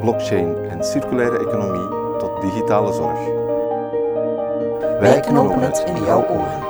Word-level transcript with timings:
blockchain 0.00 0.56
en 0.68 0.84
circulaire 0.84 1.38
economie 1.38 2.18
tot 2.18 2.40
digitale 2.40 2.92
zorg. 2.92 3.18
Wij 5.00 5.20
knopen 5.20 5.60
het 5.60 5.84
in 5.86 6.04
jouw 6.04 6.28
oren. 6.28 6.60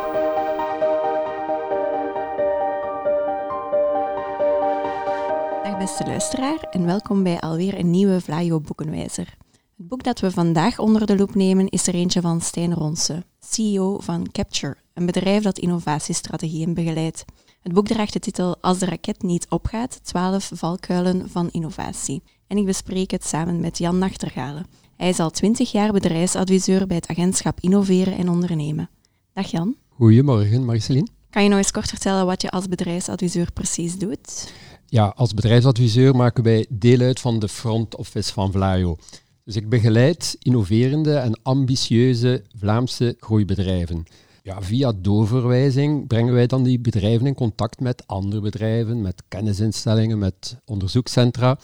Dag 5.62 5.78
beste 5.78 6.06
luisteraar 6.06 6.66
en 6.70 6.86
welkom 6.86 7.22
bij 7.22 7.40
alweer 7.40 7.78
een 7.78 7.90
nieuwe 7.90 8.20
Vlaio 8.20 8.60
Boekenwijzer. 8.60 9.36
Het 9.76 9.88
boek 9.88 10.02
dat 10.02 10.20
we 10.20 10.30
vandaag 10.30 10.78
onder 10.78 11.06
de 11.06 11.16
loep 11.16 11.34
nemen 11.34 11.68
is 11.68 11.86
er 11.86 11.94
eentje 11.94 12.20
van 12.20 12.40
Stijn 12.40 12.74
Ronse, 12.74 13.24
CEO 13.38 13.98
van 13.98 14.30
Capture, 14.32 14.76
een 14.94 15.06
bedrijf 15.06 15.42
dat 15.42 15.58
innovatiestrategieën 15.58 16.74
begeleidt. 16.74 17.24
Het 17.60 17.72
boek 17.72 17.86
draagt 17.86 18.12
de 18.12 18.18
titel 18.18 18.56
Als 18.60 18.78
de 18.78 18.86
raket 18.86 19.22
niet 19.22 19.46
opgaat, 19.48 20.04
12 20.04 20.50
valkuilen 20.54 21.30
van 21.30 21.50
innovatie. 21.50 22.22
En 22.46 22.56
ik 22.56 22.64
bespreek 22.64 23.10
het 23.10 23.24
samen 23.24 23.60
met 23.60 23.78
Jan 23.78 23.98
Nachtergalen. 23.98 24.66
Hij 24.96 25.08
is 25.08 25.18
al 25.18 25.30
20 25.30 25.72
jaar 25.72 25.92
bedrijfsadviseur 25.92 26.86
bij 26.86 26.96
het 26.96 27.06
agentschap 27.06 27.60
Innoveren 27.60 28.16
en 28.16 28.28
Ondernemen. 28.28 28.90
Dag 29.32 29.50
Jan. 29.50 29.76
Goedemorgen, 29.88 30.64
Marceline. 30.64 31.06
Kan 31.30 31.42
je 31.42 31.48
nog 31.48 31.58
eens 31.58 31.70
kort 31.70 31.88
vertellen 31.88 32.26
wat 32.26 32.42
je 32.42 32.50
als 32.50 32.68
bedrijfsadviseur 32.68 33.52
precies 33.52 33.98
doet? 33.98 34.52
Ja, 34.86 35.12
als 35.16 35.34
bedrijfsadviseur 35.34 36.14
maken 36.14 36.44
wij 36.44 36.66
deel 36.68 37.00
uit 37.00 37.20
van 37.20 37.38
de 37.38 37.48
front 37.48 37.96
office 37.96 38.32
van 38.32 38.52
Vlaio. 38.52 38.96
Dus 39.44 39.56
ik 39.56 39.68
begeleid 39.68 40.36
innoverende 40.38 41.14
en 41.14 41.40
ambitieuze 41.42 42.44
Vlaamse 42.58 43.16
groeibedrijven. 43.18 44.04
Ja, 44.42 44.62
via 44.62 44.92
doorverwijzing 44.96 46.06
brengen 46.06 46.34
wij 46.34 46.46
dan 46.46 46.62
die 46.62 46.80
bedrijven 46.80 47.26
in 47.26 47.34
contact 47.34 47.80
met 47.80 48.06
andere 48.06 48.40
bedrijven, 48.40 49.00
met 49.00 49.22
kennisinstellingen, 49.28 50.18
met 50.18 50.56
onderzoekscentra. 50.64 51.58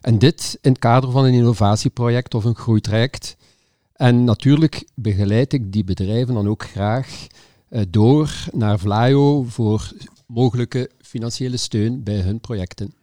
En 0.00 0.18
dit 0.18 0.58
in 0.60 0.70
het 0.70 0.80
kader 0.80 1.10
van 1.10 1.24
een 1.24 1.34
innovatieproject 1.34 2.34
of 2.34 2.44
een 2.44 2.56
groeitraject. 2.56 3.36
En 3.92 4.24
natuurlijk 4.24 4.88
begeleid 4.94 5.52
ik 5.52 5.72
die 5.72 5.84
bedrijven 5.84 6.34
dan 6.34 6.48
ook 6.48 6.64
graag 6.64 7.26
eh, 7.68 7.82
door 7.88 8.34
naar 8.52 8.78
Vlaio 8.78 9.42
voor 9.42 9.92
mogelijke 10.26 10.90
financiële 11.00 11.56
steun 11.56 12.02
bij 12.02 12.20
hun 12.20 12.40
projecten. 12.40 12.94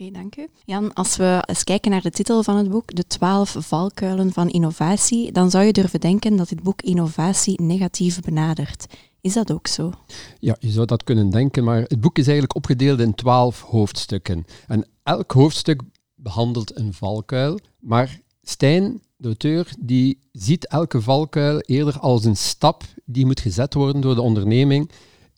Oké, 0.00 0.10
dank 0.10 0.36
u. 0.36 0.48
Jan, 0.64 0.92
als 0.94 1.16
we 1.16 1.42
eens 1.46 1.64
kijken 1.64 1.90
naar 1.90 2.02
de 2.02 2.10
titel 2.10 2.42
van 2.42 2.56
het 2.56 2.68
boek, 2.68 2.94
De 2.94 3.06
twaalf 3.06 3.56
valkuilen 3.58 4.32
van 4.32 4.48
innovatie, 4.48 5.32
dan 5.32 5.50
zou 5.50 5.64
je 5.64 5.72
durven 5.72 6.00
denken 6.00 6.36
dat 6.36 6.48
dit 6.48 6.62
boek 6.62 6.82
innovatie 6.82 7.62
negatief 7.62 8.20
benadert. 8.20 8.86
Is 9.20 9.32
dat 9.32 9.52
ook 9.52 9.66
zo? 9.66 9.92
Ja, 10.38 10.56
je 10.60 10.70
zou 10.70 10.86
dat 10.86 11.04
kunnen 11.04 11.30
denken, 11.30 11.64
maar 11.64 11.80
het 11.80 12.00
boek 12.00 12.18
is 12.18 12.24
eigenlijk 12.24 12.56
opgedeeld 12.56 13.00
in 13.00 13.14
twaalf 13.14 13.62
hoofdstukken. 13.62 14.44
En 14.66 14.86
elk 15.08 15.32
hoofdstuk 15.32 15.82
behandelt 16.14 16.76
een 16.76 16.92
valkuil, 16.92 17.58
maar 17.80 18.20
Stijn, 18.42 19.02
de 19.16 19.26
auteur, 19.26 19.72
die 19.78 20.20
ziet 20.32 20.66
elke 20.66 21.00
valkuil 21.00 21.60
eerder 21.60 21.98
als 21.98 22.24
een 22.24 22.36
stap 22.36 22.82
die 23.04 23.26
moet 23.26 23.40
gezet 23.40 23.74
worden 23.74 24.00
door 24.00 24.14
de 24.14 24.20
onderneming 24.20 24.90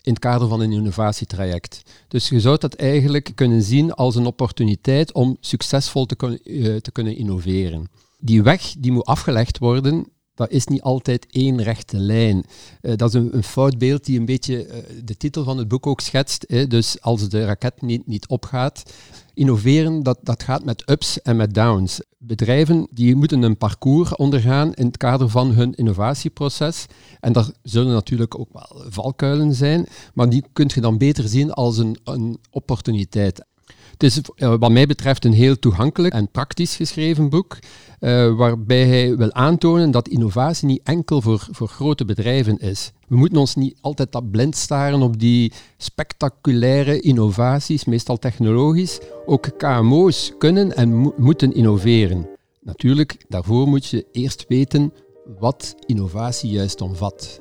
in 0.02 0.12
het 0.12 0.18
kader 0.18 0.48
van 0.48 0.60
een 0.60 0.72
innovatietraject. 0.72 1.82
Dus 2.08 2.28
je 2.28 2.40
zou 2.40 2.58
dat 2.58 2.74
eigenlijk 2.74 3.32
kunnen 3.34 3.62
zien 3.62 3.92
als 3.92 4.14
een 4.14 4.26
opportuniteit 4.26 5.12
om 5.12 5.36
succesvol 5.40 6.06
te, 6.06 6.16
kun, 6.16 6.40
uh, 6.44 6.76
te 6.76 6.92
kunnen 6.92 7.16
innoveren. 7.16 7.88
Die 8.18 8.42
weg 8.42 8.74
die 8.78 8.92
moet 8.92 9.04
afgelegd 9.04 9.58
worden, 9.58 10.06
dat 10.40 10.50
is 10.50 10.66
niet 10.66 10.82
altijd 10.82 11.26
één 11.30 11.62
rechte 11.62 11.98
lijn. 11.98 12.44
Uh, 12.82 12.96
dat 12.96 13.08
is 13.08 13.14
een, 13.14 13.36
een 13.36 13.42
foutbeeld 13.42 14.04
die 14.04 14.18
een 14.18 14.24
beetje 14.24 14.66
uh, 14.66 14.74
de 15.04 15.16
titel 15.16 15.44
van 15.44 15.58
het 15.58 15.68
boek 15.68 15.86
ook 15.86 16.00
schetst. 16.00 16.44
Hè? 16.48 16.66
Dus 16.66 17.00
als 17.00 17.28
de 17.28 17.44
raket 17.44 17.82
niet, 17.82 18.06
niet 18.06 18.28
opgaat. 18.28 18.82
Innoveren, 19.34 20.02
dat, 20.02 20.18
dat 20.22 20.42
gaat 20.42 20.64
met 20.64 20.90
ups 20.90 21.22
en 21.22 21.36
met 21.36 21.54
downs. 21.54 22.00
Bedrijven 22.18 22.88
die 22.90 23.14
moeten 23.14 23.42
een 23.42 23.56
parcours 23.56 24.16
ondergaan 24.16 24.74
in 24.74 24.86
het 24.86 24.96
kader 24.96 25.28
van 25.28 25.52
hun 25.52 25.74
innovatieproces. 25.74 26.86
En 27.20 27.32
daar 27.32 27.50
zullen 27.62 27.92
natuurlijk 27.92 28.38
ook 28.38 28.48
wel 28.52 28.84
valkuilen 28.88 29.54
zijn, 29.54 29.86
maar 30.14 30.28
die 30.28 30.44
kun 30.52 30.70
je 30.74 30.80
dan 30.80 30.98
beter 30.98 31.28
zien 31.28 31.52
als 31.52 31.78
een, 31.78 31.98
een 32.04 32.38
opportuniteit. 32.50 33.44
Het 34.00 34.12
is 34.12 34.46
wat 34.58 34.70
mij 34.70 34.86
betreft 34.86 35.24
een 35.24 35.32
heel 35.32 35.58
toegankelijk 35.58 36.14
en 36.14 36.30
praktisch 36.30 36.76
geschreven 36.76 37.28
boek, 37.28 37.58
uh, 38.00 38.34
waarbij 38.36 38.86
hij 38.86 39.16
wil 39.16 39.32
aantonen 39.32 39.90
dat 39.90 40.08
innovatie 40.08 40.66
niet 40.66 40.80
enkel 40.84 41.20
voor, 41.20 41.48
voor 41.50 41.68
grote 41.68 42.04
bedrijven 42.04 42.58
is. 42.58 42.92
We 43.08 43.16
moeten 43.16 43.38
ons 43.38 43.54
niet 43.54 43.76
altijd 43.80 44.12
dat 44.12 44.30
blind 44.30 44.56
staren 44.56 45.02
op 45.02 45.18
die 45.18 45.52
spectaculaire 45.76 47.00
innovaties, 47.00 47.84
meestal 47.84 48.18
technologisch. 48.18 48.98
Ook 49.26 49.48
KMO's 49.56 50.32
kunnen 50.38 50.76
en 50.76 50.96
mo 50.96 51.14
moeten 51.16 51.54
innoveren. 51.54 52.28
Natuurlijk, 52.60 53.24
daarvoor 53.28 53.68
moet 53.68 53.86
je 53.86 54.06
eerst 54.12 54.44
weten 54.48 54.92
wat 55.38 55.74
innovatie 55.86 56.50
juist 56.50 56.80
omvat. 56.80 57.40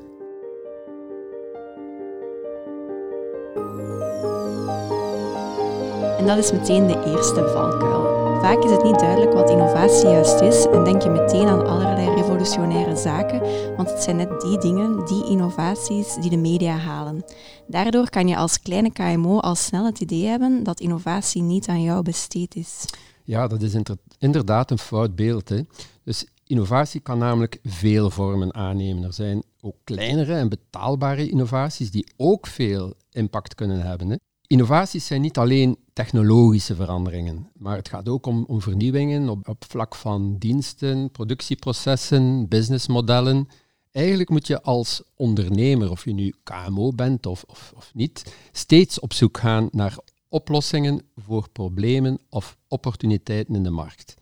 En 6.19 6.25
dat 6.25 6.37
is 6.37 6.51
meteen 6.51 6.87
de 6.87 7.03
eerste 7.05 7.47
valkuil. 7.47 8.17
Vaak 8.41 8.63
is 8.63 8.71
het 8.71 8.83
niet 8.83 8.99
duidelijk 8.99 9.33
wat 9.33 9.49
innovatie 9.49 10.09
juist 10.09 10.41
is 10.41 10.65
en 10.65 10.83
denk 10.83 11.01
je 11.01 11.09
meteen 11.09 11.47
aan 11.47 11.67
allerlei 11.67 12.15
revolutionaire 12.15 12.95
zaken, 12.95 13.39
want 13.75 13.89
het 13.89 14.03
zijn 14.03 14.15
net 14.15 14.41
die 14.41 14.57
dingen, 14.57 15.05
die 15.05 15.25
innovaties, 15.25 16.15
die 16.15 16.29
de 16.29 16.37
media 16.37 16.75
halen. 16.75 17.23
Daardoor 17.67 18.09
kan 18.09 18.27
je 18.27 18.35
als 18.35 18.61
kleine 18.61 18.91
KMO 18.91 19.39
al 19.39 19.55
snel 19.55 19.85
het 19.85 19.99
idee 19.99 20.25
hebben 20.25 20.63
dat 20.63 20.79
innovatie 20.79 21.41
niet 21.41 21.67
aan 21.67 21.81
jou 21.81 22.03
besteed 22.03 22.55
is. 22.55 22.85
Ja, 23.23 23.47
dat 23.47 23.61
is 23.61 23.75
inderdaad 24.17 24.71
een 24.71 24.79
fout 24.79 25.15
beeld. 25.15 25.49
Hè. 25.49 25.61
Dus 26.03 26.25
innovatie 26.43 26.99
kan 26.99 27.17
namelijk 27.17 27.59
veel 27.63 28.09
vormen 28.09 28.53
aannemen. 28.53 29.03
Er 29.03 29.13
zijn 29.13 29.43
ook 29.61 29.75
kleinere 29.83 30.33
en 30.33 30.49
betaalbare 30.49 31.29
innovaties 31.29 31.91
die 31.91 32.11
ook 32.17 32.47
veel 32.47 32.93
impact 33.11 33.55
kunnen 33.55 33.81
hebben. 33.81 34.09
Hè. 34.09 34.15
Innovaties 34.49 35.05
zijn 35.05 35.21
niet 35.21 35.37
alleen 35.37 35.77
technologische 35.93 36.75
veranderingen, 36.75 37.49
maar 37.53 37.75
het 37.75 37.89
gaat 37.89 38.09
ook 38.09 38.25
om, 38.25 38.45
vernieuwingen 38.61 39.29
op, 39.29 39.47
op 39.47 39.65
vlak 39.67 39.95
van 39.95 40.37
diensten, 40.37 41.11
productieprocessen, 41.11 42.47
businessmodellen. 42.47 43.47
Eigenlijk 43.91 44.29
moet 44.29 44.47
je 44.47 44.61
als 44.61 45.03
ondernemer, 45.15 45.91
of 45.91 46.05
je 46.05 46.13
nu 46.13 46.33
KMO 46.43 46.91
bent 46.91 47.25
of, 47.25 47.43
of, 47.47 47.73
of 47.75 47.91
niet, 47.93 48.35
steeds 48.51 48.99
op 48.99 49.13
zoek 49.13 49.37
gaan 49.37 49.69
naar 49.71 49.97
oplossingen 50.29 51.01
voor 51.15 51.49
problemen 51.49 52.19
of 52.29 52.57
opportuniteiten 52.67 53.55
in 53.55 53.63
de 53.63 53.69
markt. 53.69 54.15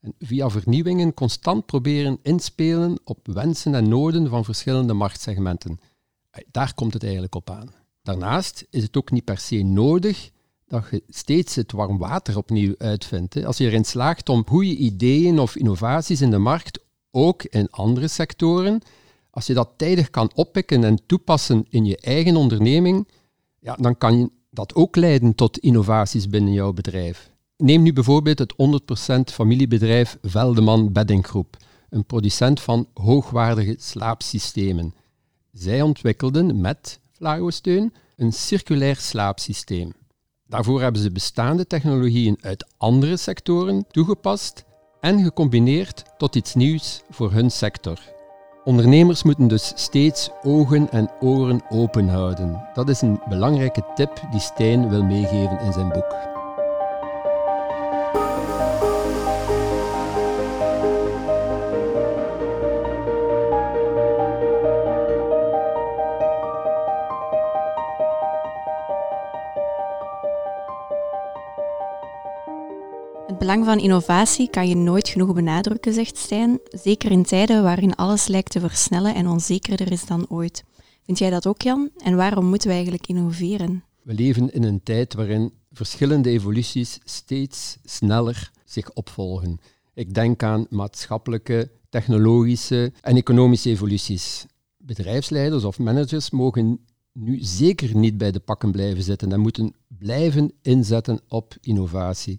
En 0.00 0.14
via 0.18 0.50
vernieuwingen 0.50 1.14
constant 1.14 1.66
proberen 1.66 2.18
inspelen 2.22 3.00
op 3.04 3.18
wensen 3.26 3.74
en 3.74 3.88
noden 3.88 4.28
van 4.28 4.44
verschillende 4.44 4.92
marktsegmenten. 4.92 5.80
Daar 6.50 6.74
komt 6.74 6.92
het 6.92 7.02
eigenlijk 7.02 7.34
op 7.34 7.50
aan. 7.50 7.81
Daarnaast 8.02 8.66
is 8.70 8.82
het 8.82 8.96
ook 8.96 9.10
niet 9.10 9.24
per 9.24 9.38
se 9.38 9.62
nodig 9.62 10.30
dat 10.66 10.84
je 10.90 11.02
steeds 11.08 11.54
het 11.54 11.72
warm 11.72 11.98
water 11.98 12.36
opnieuw 12.36 12.74
uitvindt. 12.78 13.44
Als 13.44 13.56
je 13.56 13.64
erin 13.64 13.84
slaagt 13.84 14.28
om 14.28 14.46
goede 14.46 14.76
ideeën 14.76 15.38
of 15.38 15.56
innovaties 15.56 16.20
in 16.20 16.30
de 16.30 16.38
markt, 16.38 16.80
ook 17.10 17.42
in 17.42 17.70
andere 17.70 18.08
sectoren, 18.08 18.80
als 19.30 19.46
je 19.46 19.54
dat 19.54 19.70
tijdig 19.76 20.10
kan 20.10 20.30
oppikken 20.34 20.84
en 20.84 21.06
toepassen 21.06 21.66
in 21.68 21.84
je 21.84 21.96
eigen 21.96 22.36
onderneming, 22.36 23.08
ja, 23.58 23.74
dan 23.74 23.98
kan 23.98 24.30
dat 24.50 24.74
ook 24.74 24.96
leiden 24.96 25.34
tot 25.34 25.58
innovaties 25.58 26.28
binnen 26.28 26.52
jouw 26.52 26.72
bedrijf. 26.72 27.30
Neem 27.56 27.82
nu 27.82 27.92
bijvoorbeeld 27.92 28.38
het 28.38 28.54
100% 29.30 29.32
familiebedrijf 29.32 30.18
Veldeman 30.22 30.92
Beddinggroep, 30.92 31.56
een 31.88 32.04
producent 32.04 32.60
van 32.60 32.88
hoogwaardige 32.94 33.76
slaapsystemen. 33.78 34.94
Zij 35.52 35.82
ontwikkelden 35.82 36.60
met 36.60 37.00
Een 38.16 38.32
circulair 38.32 38.96
slaapsysteem. 38.96 39.92
Daarvoor 40.46 40.80
hebben 40.80 41.02
ze 41.02 41.12
bestaande 41.12 41.66
technologieën 41.66 42.38
uit 42.40 42.66
andere 42.76 43.16
sectoren 43.16 43.84
toegepast 43.90 44.64
en 45.00 45.22
gecombineerd 45.22 46.02
tot 46.16 46.34
iets 46.34 46.54
nieuws 46.54 47.02
voor 47.10 47.32
hun 47.32 47.50
sector. 47.50 47.98
Ondernemers 48.64 49.22
moeten 49.22 49.48
dus 49.48 49.72
steeds 49.74 50.30
ogen 50.42 50.90
en 50.90 51.10
oren 51.20 51.60
open 51.68 52.08
houden. 52.08 52.68
Dat 52.74 52.88
is 52.88 53.00
een 53.00 53.20
belangrijke 53.28 53.84
tip 53.94 54.20
die 54.30 54.40
Stijn 54.40 54.88
wil 54.88 55.02
meegeven 55.02 55.60
in 55.60 55.72
zijn 55.72 55.88
boek. 55.88 56.31
Belang 73.52 73.70
van 73.70 73.84
innovatie 73.84 74.50
kan 74.50 74.68
je 74.68 74.76
nooit 74.76 75.08
genoeg 75.08 75.34
benadrukken, 75.34 75.92
zegt 75.92 76.16
Stijn. 76.16 76.60
Zeker 76.70 77.10
in 77.10 77.22
tijden 77.22 77.62
waarin 77.62 77.94
alles 77.94 78.26
lijkt 78.26 78.50
te 78.50 78.60
versnellen 78.60 79.14
en 79.14 79.28
onzekerder 79.28 79.92
is 79.92 80.06
dan 80.06 80.26
ooit. 80.28 80.64
Vind 81.04 81.18
jij 81.18 81.30
dat 81.30 81.46
ook, 81.46 81.62
Jan? 81.62 81.90
En 82.04 82.16
waarom 82.16 82.44
moeten 82.44 82.68
we 82.68 82.74
eigenlijk 82.74 83.06
innoveren? 83.06 83.84
We 84.02 84.14
leven 84.14 84.52
in 84.52 84.62
een 84.62 84.82
tijd 84.82 85.14
waarin 85.14 85.52
verschillende 85.72 86.30
evoluties 86.30 86.98
steeds 87.04 87.78
sneller 87.84 88.50
zich 88.64 88.92
opvolgen. 88.92 89.58
Ik 89.94 90.14
denk 90.14 90.42
aan 90.42 90.66
maatschappelijke, 90.70 91.70
technologische 91.88 92.92
en 93.00 93.16
economische 93.16 93.70
evoluties. 93.70 94.46
Bedrijfsleiders 94.76 95.64
of 95.64 95.78
managers 95.78 96.30
mogen 96.30 96.80
nu 97.12 97.38
zeker 97.40 97.96
niet 97.96 98.18
bij 98.18 98.30
de 98.30 98.40
pakken 98.40 98.72
blijven 98.72 99.02
zitten 99.02 99.32
en 99.32 99.40
moeten 99.40 99.74
blijven 99.98 100.52
inzetten 100.62 101.20
op 101.28 101.56
innovatie. 101.60 102.38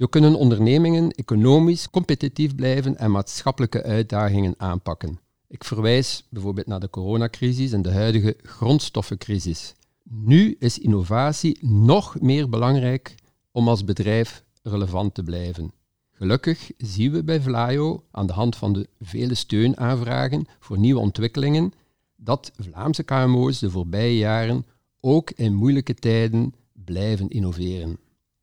Zo 0.00 0.06
kunnen 0.06 0.34
ondernemingen 0.34 1.10
economisch 1.10 1.90
competitief 1.90 2.54
blijven 2.54 2.96
en 2.98 3.10
maatschappelijke 3.10 3.82
uitdagingen 3.82 4.54
aanpakken. 4.56 5.20
Ik 5.48 5.64
verwijs 5.64 6.26
bijvoorbeeld 6.30 6.66
naar 6.66 6.80
de 6.80 6.90
coronacrisis 6.90 7.72
en 7.72 7.82
de 7.82 7.92
huidige 7.92 8.36
grondstoffencrisis. 8.42 9.74
Nu 10.02 10.56
is 10.58 10.78
innovatie 10.78 11.58
nog 11.60 12.20
meer 12.20 12.48
belangrijk 12.48 13.14
om 13.52 13.68
als 13.68 13.84
bedrijf 13.84 14.44
relevant 14.62 15.14
te 15.14 15.22
blijven. 15.22 15.72
Gelukkig 16.12 16.70
zien 16.76 17.12
we 17.12 17.24
bij 17.24 17.40
Vlaio 17.40 18.04
aan 18.10 18.26
de 18.26 18.32
hand 18.32 18.56
van 18.56 18.72
de 18.72 18.88
vele 19.00 19.34
steunaanvragen 19.34 20.46
voor 20.58 20.78
nieuwe 20.78 21.00
ontwikkelingen 21.00 21.72
dat 22.16 22.52
Vlaamse 22.56 23.02
KMO's 23.02 23.58
de 23.58 23.70
voorbije 23.70 24.16
jaren 24.16 24.66
ook 25.00 25.30
in 25.30 25.54
moeilijke 25.54 25.94
tijden 25.94 26.54
blijven 26.72 27.28
innoveren. 27.28 27.98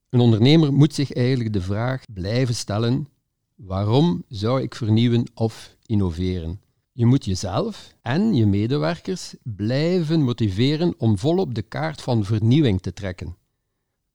Een 0.09 0.19
ondernemer 0.19 0.73
moet 0.73 0.93
zich 0.93 1.13
eigenlijk 1.13 1.53
de 1.53 1.61
vraag 1.61 2.03
blijven 2.13 2.55
stellen: 2.55 3.07
waarom 3.55 4.23
zou 4.27 4.61
ik 4.61 4.75
vernieuwen 4.75 5.23
of 5.33 5.75
innoveren? 5.85 6.61
Je 6.91 7.05
moet 7.05 7.25
jezelf 7.25 7.93
en 8.01 8.35
je 8.35 8.45
medewerkers 8.45 9.35
blijven 9.43 10.21
motiveren 10.21 10.93
om 10.97 11.17
volop 11.17 11.55
de 11.55 11.61
kaart 11.61 12.01
van 12.01 12.25
vernieuwing 12.25 12.81
te 12.81 12.93
trekken. 12.93 13.35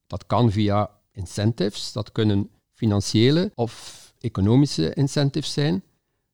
Dat 0.06 0.26
kan 0.26 0.50
via 0.50 0.90
incentives, 1.12 1.92
dat 1.92 2.12
kunnen 2.12 2.50
financiële 2.72 3.52
of 3.54 4.02
economische 4.18 4.94
incentives 4.94 5.52
zijn, 5.52 5.82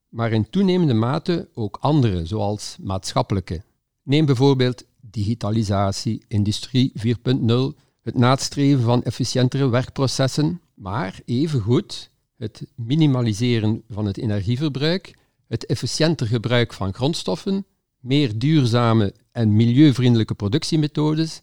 maar 0.08 0.32
in 0.32 0.50
toenemende 0.50 0.94
mate 0.94 1.48
ook 1.54 1.78
andere, 1.80 2.26
zoals 2.26 2.76
maatschappelijke. 2.80 3.62
Neem 4.02 4.26
bijvoorbeeld 4.26 4.84
digitalisatie, 5.00 6.24
industrie 6.28 6.92
4.0, 6.96 7.86
het 8.02 8.14
nastreven 8.14 8.82
van 8.82 9.02
efficiëntere 9.02 9.68
werkprocessen, 9.68 10.60
maar 10.74 11.20
evengoed 11.24 12.10
het 12.36 12.66
minimaliseren 12.74 13.82
van 13.88 14.06
het 14.06 14.18
energieverbruik, 14.18 15.18
het 15.46 15.66
efficiënter 15.66 16.26
gebruik 16.26 16.72
van 16.72 16.94
grondstoffen, 16.94 17.66
meer 17.98 18.38
duurzame 18.38 19.14
en 19.32 19.56
milieuvriendelijke 19.56 20.34
productiemethodes. 20.34 21.40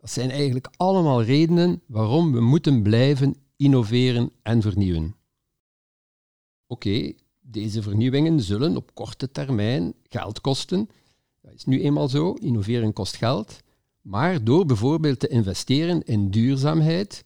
Dat 0.00 0.10
zijn 0.10 0.30
eigenlijk 0.30 0.68
allemaal 0.76 1.22
redenen 1.22 1.82
waarom 1.86 2.32
we 2.32 2.40
moeten 2.40 2.82
blijven 2.82 3.36
innoveren 3.56 4.30
en 4.42 4.62
vernieuwen. 4.62 5.14
Oké, 6.66 7.12
deze 7.40 7.82
vernieuwingen 7.82 8.40
zullen 8.40 8.76
op 8.76 8.94
korte 8.94 9.30
termijn 9.30 9.94
geld 10.08 10.40
kosten. 10.40 10.88
Dat 11.42 11.54
is 11.54 11.64
nu 11.64 11.82
eenmaal 11.82 12.08
zo, 12.08 12.32
innoveren 12.32 12.92
kost 12.92 13.16
geld. 13.16 13.60
Maar 14.06 14.44
door 14.44 14.66
bijvoorbeeld 14.66 15.18
te 15.18 15.28
investeren 15.28 16.02
in 16.02 16.30
duurzaamheid, 16.30 17.24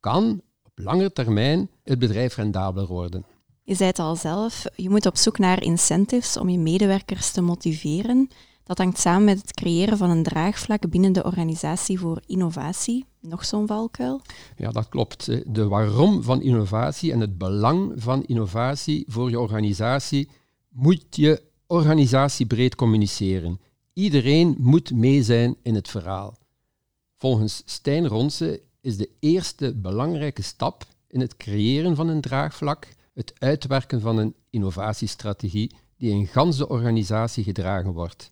kan 0.00 0.40
op 0.62 0.72
lange 0.74 1.12
termijn 1.12 1.70
het 1.82 1.98
bedrijf 1.98 2.36
rendabeler 2.36 2.86
worden. 2.86 3.24
Je 3.62 3.74
zei 3.74 3.88
het 3.88 3.98
al 3.98 4.16
zelf, 4.16 4.64
je 4.76 4.90
moet 4.90 5.06
op 5.06 5.16
zoek 5.16 5.38
naar 5.38 5.62
incentives 5.62 6.36
om 6.36 6.48
je 6.48 6.58
medewerkers 6.58 7.30
te 7.30 7.40
motiveren. 7.40 8.28
Dat 8.64 8.78
hangt 8.78 8.98
samen 8.98 9.24
met 9.24 9.40
het 9.40 9.54
creëren 9.54 9.98
van 9.98 10.10
een 10.10 10.22
draagvlak 10.22 10.90
binnen 10.90 11.12
de 11.12 11.24
organisatie 11.24 11.98
voor 11.98 12.22
innovatie. 12.26 13.04
Nog 13.20 13.44
zo'n 13.44 13.66
valkuil? 13.66 14.20
Ja, 14.56 14.70
dat 14.70 14.88
klopt. 14.88 15.54
De 15.54 15.68
waarom 15.68 16.22
van 16.22 16.42
innovatie 16.42 17.12
en 17.12 17.20
het 17.20 17.38
belang 17.38 17.92
van 17.96 18.24
innovatie 18.24 19.04
voor 19.08 19.30
je 19.30 19.40
organisatie 19.40 20.28
moet 20.68 21.04
je 21.10 21.42
organisatie 21.66 22.46
breed 22.46 22.74
communiceren. 22.74 23.60
Iedereen 23.92 24.56
moet 24.58 24.90
mee 24.90 25.22
zijn 25.22 25.56
in 25.62 25.74
het 25.74 25.88
verhaal. 25.88 26.38
Volgens 27.16 27.62
Stijn 27.64 28.06
Ronse 28.06 28.62
is 28.80 28.96
de 28.96 29.10
eerste 29.18 29.74
belangrijke 29.74 30.42
stap 30.42 30.86
in 31.08 31.20
het 31.20 31.36
creëren 31.36 31.96
van 31.96 32.08
een 32.08 32.20
draagvlak 32.20 32.88
het 33.14 33.32
uitwerken 33.38 34.00
van 34.00 34.18
een 34.18 34.34
innovatiestrategie 34.50 35.74
die 35.96 36.10
in 36.10 36.26
ganse 36.26 36.68
organisatie 36.68 37.44
gedragen 37.44 37.92
wordt. 37.92 38.30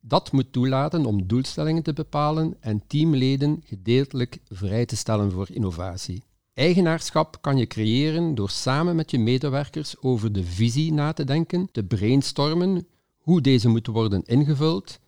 Dat 0.00 0.32
moet 0.32 0.52
toelaten 0.52 1.04
om 1.04 1.26
doelstellingen 1.26 1.82
te 1.82 1.92
bepalen 1.92 2.56
en 2.60 2.82
teamleden 2.86 3.62
gedeeltelijk 3.64 4.38
vrij 4.48 4.86
te 4.86 4.96
stellen 4.96 5.32
voor 5.32 5.50
innovatie. 5.50 6.22
Eigenaarschap 6.52 7.42
kan 7.42 7.56
je 7.56 7.66
creëren 7.66 8.34
door 8.34 8.50
samen 8.50 8.96
met 8.96 9.10
je 9.10 9.18
medewerkers 9.18 10.00
over 10.00 10.32
de 10.32 10.44
visie 10.44 10.92
na 10.92 11.12
te 11.12 11.24
denken, 11.24 11.68
te 11.72 11.84
brainstormen, 11.84 12.86
hoe 13.26 13.40
deze 13.40 13.68
moet 13.68 13.86
worden 13.86 14.22
ingevuld, 14.24 14.98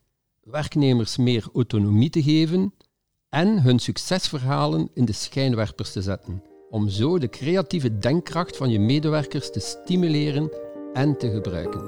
werknemers 0.43 1.17
meer 1.17 1.49
autonomie 1.55 2.11
te 2.11 2.23
geven 2.23 2.75
en 3.29 3.62
hun 3.62 3.79
succesverhalen 3.79 4.91
in 4.94 5.05
de 5.05 5.12
schijnwerpers 5.12 5.93
te 5.93 6.03
zetten, 6.03 6.43
om 6.70 6.88
zo 6.88 7.19
de 7.19 7.29
creatieve 7.29 7.99
denkkracht 7.99 8.56
van 8.56 8.70
je 8.70 8.79
medewerkers 8.79 9.50
te 9.50 9.61
stimuleren 9.61 10.50
en 10.93 11.19
te 11.19 11.31
gebruiken. 11.31 11.81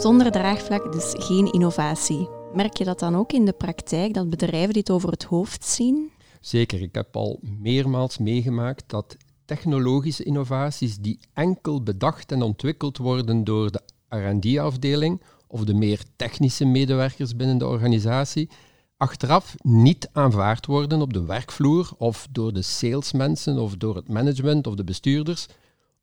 Zonder 0.00 0.30
draagvlak 0.30 0.92
dus 0.92 1.14
geen 1.18 1.52
innovatie. 1.52 2.28
Merk 2.52 2.76
je 2.76 2.84
dat 2.84 2.98
dan 2.98 3.16
ook 3.16 3.32
in 3.32 3.44
de 3.44 3.52
praktijk, 3.52 4.14
dat 4.14 4.30
bedrijven 4.30 4.74
dit 4.74 4.90
over 4.90 5.10
het 5.10 5.24
hoofd 5.24 5.64
zien? 5.64 6.12
Zeker, 6.44 6.82
ik 6.82 6.94
heb 6.94 7.16
al 7.16 7.40
meermaals 7.60 8.18
meegemaakt 8.18 8.84
dat 8.86 9.16
technologische 9.44 10.24
innovaties 10.24 10.96
die 10.96 11.18
enkel 11.32 11.82
bedacht 11.82 12.32
en 12.32 12.42
ontwikkeld 12.42 12.98
worden 12.98 13.44
door 13.44 13.70
de 13.70 13.80
R&D-afdeling 14.08 15.22
of 15.46 15.64
de 15.64 15.74
meer 15.74 16.02
technische 16.16 16.64
medewerkers 16.64 17.36
binnen 17.36 17.58
de 17.58 17.66
organisatie, 17.66 18.48
achteraf 18.96 19.54
niet 19.62 20.08
aanvaard 20.12 20.66
worden 20.66 21.00
op 21.00 21.12
de 21.12 21.24
werkvloer 21.24 21.90
of 21.98 22.26
door 22.30 22.52
de 22.52 22.62
salesmensen 22.62 23.58
of 23.58 23.76
door 23.76 23.96
het 23.96 24.08
management 24.08 24.66
of 24.66 24.74
de 24.74 24.84
bestuurders, 24.84 25.46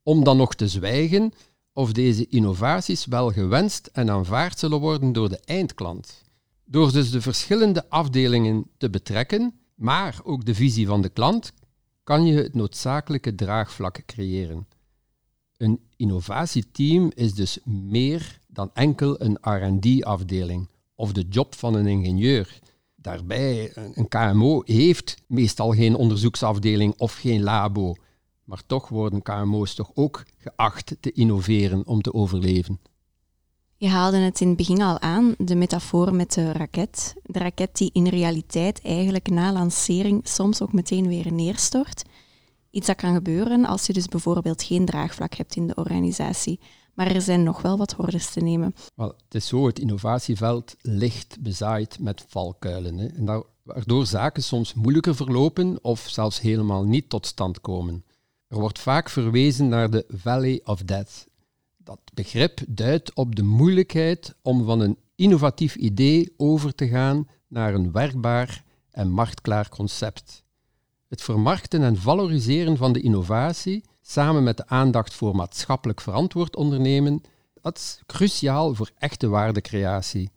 om 0.04 0.24
dan 0.24 0.38
nog 0.38 0.56
te 0.56 0.68
zwijgen 0.68 1.32
of 1.74 1.92
deze 1.92 2.28
innovaties 2.28 3.06
wel 3.06 3.32
gewenst 3.32 3.90
en 3.94 4.10
aanvaard 4.10 4.60
zullen 4.60 4.80
worden 4.80 5.14
door 5.14 5.30
de 5.30 5.40
eindklant. 5.46 6.22
Door 6.66 6.92
dus 6.92 7.12
de 7.12 7.22
verschillende 7.22 7.90
afdelingen 7.90 8.66
te 8.78 8.90
betrekken, 8.90 9.61
maar 9.82 10.20
ook 10.24 10.46
de 10.46 10.56
visie 10.56 10.88
van 10.88 11.02
de 11.02 11.10
klant, 11.10 11.54
kan 12.04 12.26
je 12.26 12.34
het 12.34 12.56
noodzakelijke 12.56 13.36
draagvlak 13.36 14.06
creëren. 14.06 14.68
Een 15.58 15.80
innovatieteam 15.96 17.12
is 17.16 17.34
dus 17.34 17.60
meer 17.64 18.40
dan 18.48 18.70
enkel 18.74 19.22
een 19.22 19.38
RD-afdeling 19.42 20.70
of 20.96 21.12
de 21.12 21.26
job 21.30 21.56
van 21.56 21.74
een 21.74 21.88
ingenieur. 21.88 22.60
Daarbij, 22.96 23.72
een 23.94 24.08
KMO 24.08 24.62
heeft 24.66 25.22
meestal 25.28 25.72
geen 25.72 25.96
onderzoeksafdeling 25.96 26.94
of 26.98 27.14
geen 27.16 27.44
labo, 27.44 27.96
maar 28.44 28.62
toch 28.66 28.90
worden 28.90 29.22
KMO's 29.22 29.74
toch 29.74 29.92
ook 29.94 30.24
geacht 30.38 30.96
te 31.00 31.12
innoveren 31.12 31.88
om 31.88 32.02
te 32.02 32.14
overleven. 32.14 32.80
Je 33.82 33.88
haalde 33.88 34.18
het 34.18 34.42
in 34.42 34.48
het 34.48 34.58
begin 34.58 34.82
al 34.82 35.00
aan, 35.00 35.36
de 35.38 35.56
metafoor 35.56 36.16
met 36.16 36.34
de 36.34 36.52
raket. 36.52 37.14
De 37.24 37.40
raket 37.40 37.78
die 37.78 37.90
in 37.94 38.08
realiteit 38.08 38.82
eigenlijk 38.82 39.30
na 39.30 39.52
lancering 39.52 40.28
soms 40.28 40.62
ook 40.62 40.74
meteen 40.74 41.08
weer 41.08 41.34
neerstort. 41.34 42.04
Iets 42.70 42.88
dat 42.88 42.96
kan 42.96 43.14
gebeuren 43.14 43.66
als 43.66 43.86
je 43.86 43.94
dus 43.94 44.08
bijvoorbeeld 44.08 44.64
geen 44.64 44.86
draagvlak 44.86 45.34
hebt 45.34 45.56
in 45.56 45.68
de 45.68 45.76
organisatie. 45.76 46.60
Maar 46.94 47.08
er 47.08 47.22
zijn 47.22 47.44
nog 47.44 47.62
wel 47.62 47.78
wat 47.78 47.92
hordes 47.92 48.32
te 48.32 48.40
nemen. 48.40 48.76
Het 48.96 49.14
is 49.36 49.48
zo, 49.48 49.68
het 49.68 49.80
innovatieveld 49.80 50.76
ligt 50.82 51.38
bezaaid 51.40 52.00
met 52.00 52.26
valkuilen. 52.28 52.98
Hè, 52.98 53.08
en 53.08 53.46
waardoor 53.64 54.06
zaken 54.06 54.44
soms 54.44 54.74
moeilijker 54.74 55.16
verlopen 55.16 55.84
of 55.84 56.00
zelfs 56.10 56.40
helemaal 56.40 56.84
niet 56.84 57.10
tot 57.10 57.26
stand 57.26 57.62
komen. 57.62 58.06
Er 58.48 58.60
wordt 58.60 58.80
vaak 58.80 59.10
verwezen 59.10 59.68
naar 59.68 59.90
de 59.90 60.06
Valley 60.08 60.62
of 60.64 60.84
Death. 60.84 61.30
Dat 61.92 62.14
begrip 62.14 62.60
duidt 62.68 63.14
op 63.14 63.36
de 63.36 63.44
moeilijkheid 63.44 64.36
om 64.42 64.66
van 64.66 64.80
een 64.80 64.98
innovatief 65.16 65.76
idee 65.76 66.34
over 66.38 66.76
te 66.76 66.88
gaan 66.88 67.28
naar 67.48 67.74
een 67.74 67.92
werkbaar 67.92 68.64
en 68.90 69.10
marktklaar 69.10 69.70
concept. 69.70 70.44
Het 71.08 71.22
vermarkten 71.22 71.84
en 71.84 71.98
valoriseren 71.98 72.78
van 72.78 72.94
de 72.94 73.02
innovatie, 73.02 73.84
samen 74.02 74.44
met 74.44 74.58
de 74.58 74.68
aandacht 74.68 75.14
voor 75.14 75.36
maatschappelijk 75.36 76.02
verantwoord 76.02 76.56
ondernemen, 76.56 77.22
Dat 77.62 77.78
is 77.78 78.00
cruciaal 78.06 78.76
voor 78.76 78.92
echte 78.98 79.28
waardecreatie. 79.28 80.30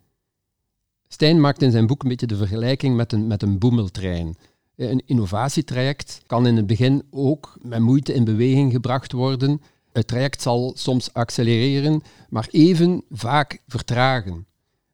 Stijn 1.09 1.41
maakt 1.41 1.63
in 1.63 1.71
zijn 1.71 1.87
boek 1.87 2.03
een 2.03 2.09
beetje 2.09 2.27
de 2.27 2.37
vergelijking 2.37 2.97
met 2.97 3.13
een, 3.13 3.27
met 3.27 3.43
een 3.43 3.59
boemeltrein. 3.59 4.37
Een 4.77 5.03
innovatietraject 5.07 6.23
kan 6.27 6.47
in 6.47 6.57
het 6.57 6.67
begin 6.67 7.03
ook 7.11 7.57
met 7.63 7.81
moeite 7.81 8.15
in 8.15 8.25
beweging 8.25 8.73
gebracht 8.73 9.13
worden. 9.13 9.61
Het 9.95 10.07
traject 10.07 10.43
zal 10.43 10.73
soms 10.77 11.13
accelereren, 11.13 12.03
maar 12.29 12.49
even 12.51 13.05
vaak 13.11 13.63
vertragen. 13.67 14.47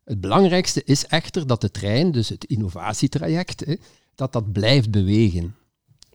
Het 0.04 0.20
belangrijkste 0.20 0.84
is 0.84 1.06
echter 1.06 1.46
dat 1.46 1.60
de 1.60 1.70
trein, 1.70 2.12
dus 2.12 2.28
het 2.28 2.44
innovatietraject, 2.44 3.64
dat 4.14 4.32
dat 4.32 4.52
blijft 4.52 4.90
bewegen. 4.90 5.54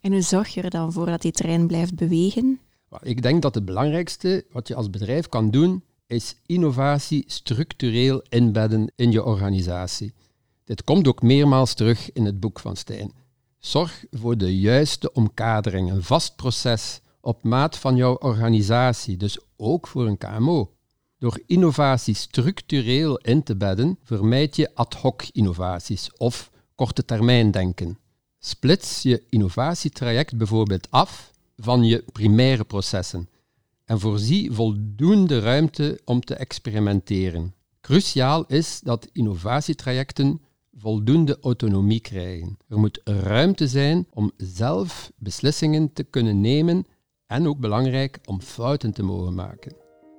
En 0.02 0.12
hoe 0.12 0.22
zorg 0.22 0.54
je 0.54 0.62
er 0.62 0.70
dan 0.70 0.92
voor 0.92 1.06
dat 1.06 1.22
die 1.22 1.32
trein 1.32 1.68
blijft 1.68 1.96
bewegen? 1.96 2.60
Ik 3.02 3.22
denk 3.22 3.42
dat 3.42 3.56
het 3.56 3.66
belangrijkste 3.66 4.46
wat 4.52 4.68
je 4.68 4.76
als 4.76 4.90
bedrijf 4.90 5.30
kan 5.30 5.52
doen, 5.52 5.84
is 6.08 6.36
innovatie 6.46 7.24
structureel 7.28 8.24
inbedden 8.30 8.92
in 8.96 9.12
je 9.12 9.24
organisatie. 9.24 10.14
Dit 10.64 10.84
komt 10.84 11.08
ook 11.08 11.22
meermaals 11.22 11.74
terug 11.74 12.12
in 12.12 12.26
het 12.26 12.40
boek 12.40 12.60
van 12.60 12.76
Stijn. 12.76 13.12
Zorg 13.60 14.06
voor 14.12 14.38
de 14.38 14.60
juiste 14.60 15.12
omkadering, 15.12 15.92
een 15.92 16.04
vast 16.04 16.36
proces 16.36 17.00
op 17.26 17.44
maat 17.44 17.78
van 17.78 17.96
jouw 17.96 18.16
organisatie, 18.16 19.18
dus 19.18 19.40
ook 19.58 19.88
voor 19.88 20.08
een 20.08 20.18
KMO. 20.18 20.72
Door 21.18 21.40
innovatie 21.46 22.16
structureel 22.16 23.18
in 23.18 23.44
te 23.44 23.56
bedden, 23.56 24.00
vermijd 24.04 24.56
je 24.56 24.76
ad 24.76 24.94
hoc 24.94 25.24
innovaties 25.32 26.10
of 26.18 26.52
korte 26.76 27.06
termijn 27.06 27.52
denken. 27.52 27.98
Splits 28.40 29.02
je 29.02 29.24
innovatietraject 29.30 30.38
bijvoorbeeld 30.38 30.92
af 30.92 31.32
van 31.58 31.84
je 31.84 32.04
primaire 32.12 32.64
processen 32.64 33.30
en 33.86 34.00
voorzie 34.00 34.52
voldoende 34.52 35.40
ruimte 35.40 36.02
om 36.06 36.22
te 36.22 36.36
experimenteren. 36.36 37.54
Cruciaal 37.82 38.46
is 38.48 38.80
dat 38.84 39.10
innovatietrajecten 39.12 40.42
voldoende 40.78 41.38
autonomie 41.42 42.00
krijgen. 42.00 42.58
Er 42.68 42.80
moet 42.80 43.02
ruimte 43.04 43.68
zijn 43.68 44.08
om 44.10 44.32
zelf 44.38 45.12
beslissingen 45.18 45.94
te 45.94 46.04
kunnen 46.04 46.42
nemen 46.42 46.86
en 47.28 47.48
ook 47.48 47.60
belangrijk 47.60 48.20
om 48.26 48.42
fouten 48.42 48.94
te 48.94 49.04
mogen 49.04 49.34
maken. 49.34 49.76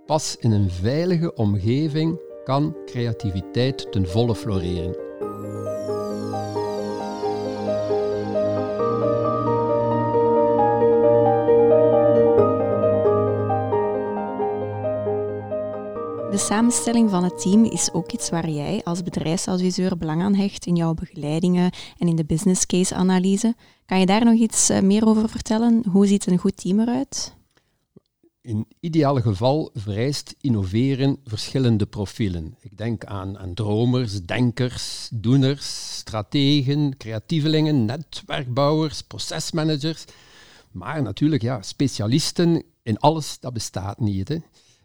Pas 0.07 0.37
in 0.37 0.51
een 0.51 0.71
veilige 0.71 1.35
omgeving 1.35 2.21
kan 2.45 2.77
creativiteit 2.85 3.93
ten 3.93 4.09
volle 4.09 4.35
floreren. 4.35 5.06
De 16.37 16.43
samenstelling 16.43 17.11
van 17.11 17.25
het 17.25 17.40
team 17.40 17.64
is 17.64 17.93
ook 17.93 18.12
iets 18.12 18.31
waar 18.31 18.49
jij 18.49 18.81
als 18.85 19.02
bedrijfsadviseur 19.02 19.97
belang 19.97 20.23
aan 20.23 20.35
hecht 20.35 20.66
in 20.66 20.76
jouw 20.76 20.95
begeleidingen 20.95 21.71
en 21.99 22.09
in 22.09 22.16
de 22.16 22.25
business 22.25 22.66
case 22.66 22.95
analyse. 22.95 23.55
Kan 23.87 24.00
je 24.00 24.07
daar 24.07 24.25
nog 24.25 24.35
iets 24.35 24.69
eh, 24.69 24.81
meer 24.81 25.07
over 25.07 25.28
vertellen? 25.28 25.85
Hoe 25.90 26.07
ziet 26.07 26.26
een 26.26 26.38
goed 26.38 26.57
team 26.57 26.81
eruit? 26.81 27.35
In 28.40 28.66
ideale 28.81 29.23
geval 29.23 29.71
vereist 29.75 30.35
innoveren 30.40 31.19
verschillende 31.25 31.87
profielen. 31.87 32.57
Ik 32.61 32.76
denk 32.76 33.05
aan, 33.05 33.38
aan 33.38 33.55
dromers, 33.55 34.23
denkers, 34.23 35.09
doeners, 35.12 35.97
strategen, 35.97 36.97
creatievelingen, 36.97 37.85
netwerkbouwers, 37.85 39.02
procesmanagers. 39.02 40.05
Maar 40.71 41.02
natuurlijk, 41.02 41.43
ja, 41.43 41.62
specialisten 41.62 42.62
in 42.83 42.99
alles, 42.99 43.40
dat 43.40 43.52
bestaat 43.52 44.00
niet. 44.00 44.40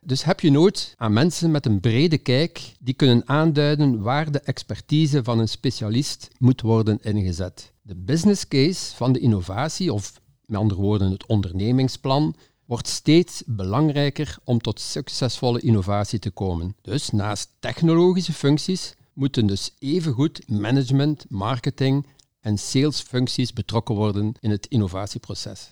Dus 0.05 0.23
heb 0.23 0.39
je 0.39 0.51
nood 0.51 0.93
aan 0.97 1.13
mensen 1.13 1.51
met 1.51 1.65
een 1.65 1.79
brede 1.79 2.17
kijk 2.17 2.73
die 2.79 2.93
kunnen 2.93 3.27
aanduiden 3.27 4.01
waar 4.01 4.31
de 4.31 4.39
expertise 4.39 5.23
van 5.23 5.39
een 5.39 5.47
specialist 5.47 6.27
moet 6.39 6.61
worden 6.61 6.99
ingezet. 7.01 7.73
De 7.81 7.95
business 7.95 8.47
case 8.47 8.95
van 8.95 9.11
de 9.11 9.19
innovatie, 9.19 9.93
of 9.93 10.21
met 10.45 10.59
andere 10.59 10.81
woorden 10.81 11.11
het 11.11 11.25
ondernemingsplan, 11.25 12.35
wordt 12.65 12.87
steeds 12.87 13.43
belangrijker 13.45 14.37
om 14.43 14.61
tot 14.61 14.79
succesvolle 14.79 15.61
innovatie 15.61 16.19
te 16.19 16.31
komen. 16.31 16.75
Dus 16.81 17.09
naast 17.09 17.49
technologische 17.59 18.33
functies 18.33 18.95
moeten 19.13 19.47
dus 19.47 19.75
evengoed 19.79 20.49
management, 20.49 21.25
marketing 21.29 22.05
en 22.39 22.57
salesfuncties 22.57 23.53
betrokken 23.53 23.95
worden 23.95 24.33
in 24.39 24.49
het 24.49 24.67
innovatieproces. 24.67 25.71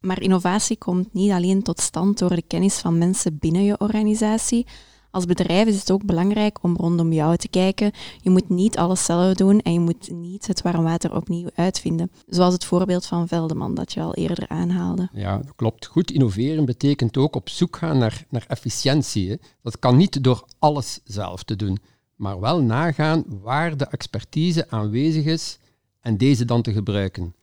Maar 0.00 0.22
innovatie 0.22 0.78
komt 0.78 1.12
niet 1.12 1.30
alleen 1.30 1.62
tot 1.62 1.80
stand 1.80 2.18
door 2.18 2.34
de 2.34 2.42
kennis 2.42 2.78
van 2.78 2.98
mensen 2.98 3.38
binnen 3.38 3.64
je 3.64 3.78
organisatie. 3.78 4.66
Als 5.10 5.24
bedrijf 5.24 5.66
is 5.66 5.78
het 5.78 5.90
ook 5.90 6.04
belangrijk 6.04 6.62
om 6.62 6.76
rondom 6.76 7.12
jou 7.12 7.36
te 7.36 7.48
kijken. 7.48 7.92
Je 8.20 8.30
moet 8.30 8.48
niet 8.48 8.76
alles 8.76 9.04
zelf 9.04 9.34
doen 9.34 9.60
en 9.60 9.72
je 9.72 9.80
moet 9.80 10.10
niet 10.10 10.46
het 10.46 10.62
warm 10.62 10.82
water 10.82 11.16
opnieuw 11.16 11.48
uitvinden. 11.54 12.10
Zoals 12.26 12.54
het 12.54 12.64
voorbeeld 12.64 13.06
van 13.06 13.28
Veldeman 13.28 13.74
dat 13.74 13.92
je 13.92 14.00
al 14.00 14.14
eerder 14.14 14.48
aanhaalde. 14.48 15.08
Ja, 15.12 15.36
dat 15.38 15.54
klopt. 15.56 15.86
Goed 15.86 16.10
innoveren 16.10 16.64
betekent 16.64 17.16
ook 17.16 17.36
op 17.36 17.48
zoek 17.48 17.76
gaan 17.76 17.98
naar, 17.98 18.24
naar 18.28 18.44
efficiëntie. 18.48 19.40
Dat 19.62 19.78
kan 19.78 19.96
niet 19.96 20.24
door 20.24 20.44
alles 20.58 21.00
zelf 21.04 21.42
te 21.42 21.56
doen, 21.56 21.78
maar 22.16 22.40
wel 22.40 22.62
nagaan 22.62 23.24
waar 23.28 23.76
de 23.76 23.86
expertise 23.86 24.70
aanwezig 24.70 25.24
is 25.24 25.58
en 26.00 26.16
deze 26.16 26.44
dan 26.44 26.62
te 26.62 26.72
gebruiken. 26.72 27.34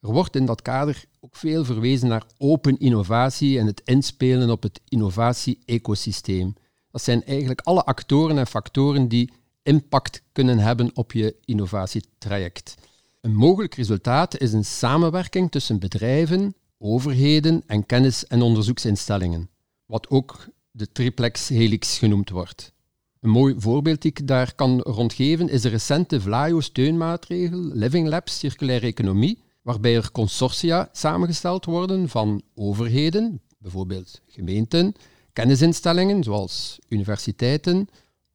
Er 0.00 0.12
wordt 0.12 0.36
in 0.36 0.46
dat 0.46 0.62
kader 0.62 1.04
ook 1.20 1.36
veel 1.36 1.64
verwezen 1.64 2.08
naar 2.08 2.26
open 2.38 2.78
innovatie 2.78 3.58
en 3.58 3.66
het 3.66 3.82
inspelen 3.84 4.50
op 4.50 4.62
het 4.62 4.80
innovatie-ecosysteem. 4.88 6.54
Dat 6.90 7.02
zijn 7.02 7.24
eigenlijk 7.24 7.60
alle 7.60 7.84
actoren 7.84 8.38
en 8.38 8.46
factoren 8.46 9.08
die 9.08 9.32
impact 9.62 10.22
kunnen 10.32 10.58
hebben 10.58 10.90
op 10.94 11.12
je 11.12 11.36
innovatietraject. 11.44 12.74
Een 13.20 13.34
mogelijk 13.34 13.74
resultaat 13.74 14.38
is 14.38 14.52
een 14.52 14.64
samenwerking 14.64 15.50
tussen 15.50 15.78
bedrijven, 15.78 16.54
overheden 16.78 17.62
en 17.66 17.86
kennis- 17.86 18.26
en 18.26 18.42
onderzoeksinstellingen, 18.42 19.50
wat 19.86 20.08
ook 20.08 20.48
de 20.70 20.92
triplex 20.92 21.48
helix 21.48 21.98
genoemd 21.98 22.30
wordt. 22.30 22.72
Een 23.20 23.30
mooi 23.30 23.54
voorbeeld 23.58 24.02
die 24.02 24.10
ik 24.10 24.26
daar 24.26 24.54
kan 24.54 24.80
rondgeven 24.80 25.48
is 25.48 25.62
de 25.62 25.68
recente 25.68 26.20
Vlaio-steunmaatregel 26.20 27.60
Living 27.60 28.08
Labs 28.08 28.38
Circulaire 28.38 28.86
Economie, 28.86 29.38
waarbij 29.70 29.96
er 29.96 30.12
consortia 30.12 30.88
samengesteld 30.92 31.64
worden 31.64 32.08
van 32.08 32.42
overheden, 32.54 33.40
bijvoorbeeld 33.58 34.20
gemeenten, 34.26 34.94
kennisinstellingen 35.32 36.24
zoals 36.24 36.78
universiteiten, 36.88 37.88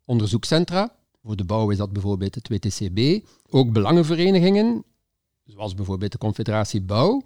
onderzoekscentra. 0.06 0.96
Voor 1.24 1.36
de 1.36 1.44
bouw 1.44 1.70
is 1.70 1.78
dat 1.78 1.94
bijvoorbeeld 1.94 2.36
het 2.36 2.48
WTCB. 2.48 3.26
Ook 3.50 3.72
belangenverenigingen, 3.72 4.84
zoals 5.44 5.74
bijvoorbeeld 5.74 6.12
de 6.12 6.18
Confederatie 6.18 6.82
Bouw. 6.82 7.22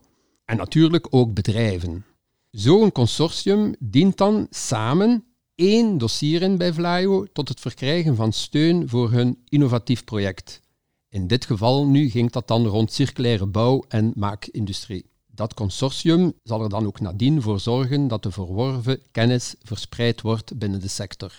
En 0.45 0.57
natuurlijk 0.57 1.07
ook 1.09 1.33
bedrijven. 1.33 2.05
Zo'n 2.51 2.91
consortium 2.91 3.75
dient 3.79 4.17
dan 4.17 4.47
samen 4.49 5.23
één 5.55 5.97
dossier 5.97 6.41
in 6.41 6.57
bij 6.57 6.73
Vlaio 6.73 7.25
tot 7.33 7.49
het 7.49 7.59
verkrijgen 7.59 8.15
van 8.15 8.33
steun 8.33 8.89
voor 8.89 9.11
hun 9.11 9.37
innovatief 9.49 10.03
project. 10.03 10.61
In 11.09 11.27
dit 11.27 11.45
geval 11.45 11.87
nu 11.87 12.09
ging 12.09 12.31
dat 12.31 12.47
dan 12.47 12.65
rond 12.65 12.91
circulaire 12.91 13.45
bouw 13.45 13.83
en 13.87 14.11
maakindustrie. 14.15 15.05
Dat 15.27 15.53
consortium 15.53 16.33
zal 16.43 16.63
er 16.63 16.69
dan 16.69 16.85
ook 16.85 16.99
nadien 16.99 17.41
voor 17.41 17.59
zorgen 17.59 18.07
dat 18.07 18.23
de 18.23 18.31
verworven 18.31 19.01
kennis 19.11 19.55
verspreid 19.61 20.21
wordt 20.21 20.57
binnen 20.57 20.79
de 20.79 20.87
sector. 20.87 21.33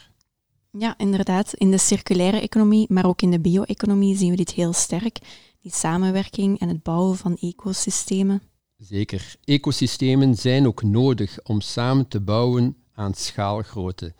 Ja, 0.78 0.98
inderdaad. 0.98 1.54
In 1.54 1.70
de 1.70 1.78
circulaire 1.78 2.40
economie, 2.40 2.86
maar 2.88 3.06
ook 3.06 3.22
in 3.22 3.30
de 3.30 3.40
bio-economie 3.40 4.16
zien 4.16 4.30
we 4.30 4.36
dit 4.36 4.50
heel 4.50 4.72
sterk. 4.72 5.18
Die 5.60 5.72
samenwerking 5.72 6.60
en 6.60 6.68
het 6.68 6.82
bouwen 6.82 7.16
van 7.16 7.36
ecosystemen. 7.36 8.42
Zeker. 8.76 9.36
Ecosystemen 9.44 10.34
zijn 10.34 10.66
ook 10.66 10.82
nodig 10.82 11.38
om 11.42 11.60
samen 11.60 12.08
te 12.08 12.20
bouwen 12.20 12.76
aan 12.92 13.14
schaalgrootte. 13.14 14.14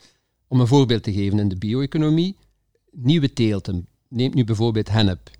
Om 0.49 0.61
een 0.61 0.66
voorbeeld 0.66 1.02
te 1.02 1.12
geven 1.12 1.38
in 1.38 1.49
de 1.49 1.57
bio-economie, 1.59 2.37
nieuwe 2.90 3.33
teelten. 3.33 3.87
Neemt 4.09 4.35
nu 4.35 4.45
bijvoorbeeld 4.45 4.88
hennep. 4.88 5.30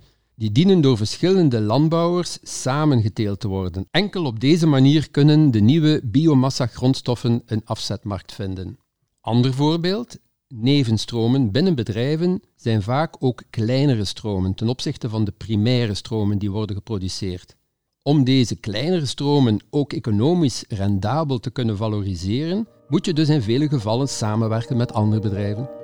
Die 0.41 0.53
dienen 0.53 0.81
door 0.81 0.97
verschillende 0.97 1.61
landbouwers 1.61 2.39
samengeteeld 2.43 3.41
te 3.41 3.49
worden. 3.49 3.87
Enkel 3.91 4.25
op 4.25 4.41
deze 4.41 4.67
manier 4.67 5.11
kunnen 5.11 5.51
de 5.51 5.61
nieuwe 5.61 6.01
biomassa-grondstoffen 6.05 7.43
een 7.47 7.63
afzetmarkt 7.65 8.33
vinden. 8.33 8.79
Ander 9.21 9.55
voorbeeld, 9.55 10.19
nevenstromen 10.49 11.51
binnen 11.51 11.75
bedrijven 11.75 12.43
zijn 12.57 12.83
vaak 12.83 13.17
ook 13.19 13.43
kleinere 13.51 14.05
stromen 14.05 14.55
ten 14.55 14.69
opzichte 14.69 15.09
van 15.09 15.25
de 15.25 15.33
primaire 15.33 15.95
stromen 15.95 16.39
die 16.39 16.51
worden 16.51 16.77
geproduceerd. 16.77 17.57
Om 18.03 18.25
deze 18.25 18.57
kleinere 18.57 19.07
stromen 19.07 19.59
ook 19.71 19.93
economisch 19.93 20.65
rendabel 20.69 21.39
te 21.39 21.51
kunnen 21.51 21.77
valoriseren, 21.77 22.69
moet 22.89 23.07
je 23.07 23.13
dus 23.13 23.29
in 23.29 23.43
vele 23.43 23.69
gevallen 23.69 24.09
samenwerken 24.09 24.77
met 24.77 24.93
andere 24.93 25.21
bedrijven. 25.21 25.80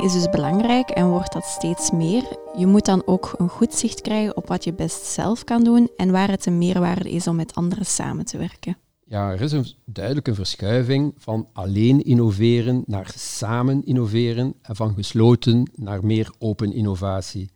Is 0.00 0.12
dus 0.12 0.30
belangrijk 0.30 0.90
en 0.90 1.08
wordt 1.08 1.32
dat 1.32 1.44
steeds 1.44 1.90
meer. 1.90 2.22
Je 2.56 2.66
moet 2.66 2.84
dan 2.84 3.02
ook 3.06 3.34
een 3.36 3.48
goed 3.48 3.74
zicht 3.74 4.00
krijgen 4.00 4.36
op 4.36 4.48
wat 4.48 4.64
je 4.64 4.72
best 4.72 5.04
zelf 5.04 5.44
kan 5.44 5.64
doen 5.64 5.90
en 5.96 6.10
waar 6.10 6.30
het 6.30 6.46
een 6.46 6.58
meerwaarde 6.58 7.10
is 7.10 7.26
om 7.26 7.36
met 7.36 7.54
anderen 7.54 7.86
samen 7.86 8.24
te 8.24 8.38
werken. 8.38 8.76
Ja, 9.04 9.30
er 9.30 9.40
is 9.40 9.52
een 9.52 9.66
duidelijke 9.84 10.34
verschuiving 10.34 11.14
van 11.16 11.48
alleen 11.52 12.04
innoveren 12.04 12.82
naar 12.86 13.12
samen 13.16 13.84
innoveren 13.84 14.54
en 14.62 14.76
van 14.76 14.94
gesloten 14.94 15.70
naar 15.74 16.04
meer 16.04 16.30
open 16.38 16.72
innovatie. 16.72 17.50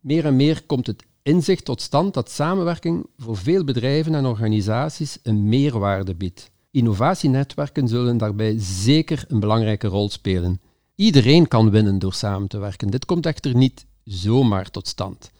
Meer 0.00 0.24
en 0.24 0.36
meer 0.36 0.62
komt 0.66 0.86
het 0.86 1.04
inzicht 1.22 1.64
tot 1.64 1.80
stand 1.80 2.14
dat 2.14 2.30
samenwerking 2.30 3.06
voor 3.16 3.36
veel 3.36 3.64
bedrijven 3.64 4.14
en 4.14 4.26
organisaties 4.26 5.18
een 5.22 5.48
meerwaarde 5.48 6.14
biedt. 6.14 6.50
Innovatienetwerken 6.70 7.88
zullen 7.88 8.18
daarbij 8.18 8.54
zeker 8.58 9.24
een 9.28 9.40
belangrijke 9.40 9.86
rol 9.86 10.10
spelen. 10.10 10.60
Iedereen 10.94 11.48
kan 11.48 11.70
winnen 11.70 11.98
door 11.98 12.14
samen 12.14 12.48
te 12.48 12.58
werken. 12.58 12.90
Dit 12.90 13.04
komt 13.04 13.26
echter 13.26 13.54
niet 13.54 13.86
zomaar 14.04 14.70
tot 14.70 14.88
stand. 14.88 15.30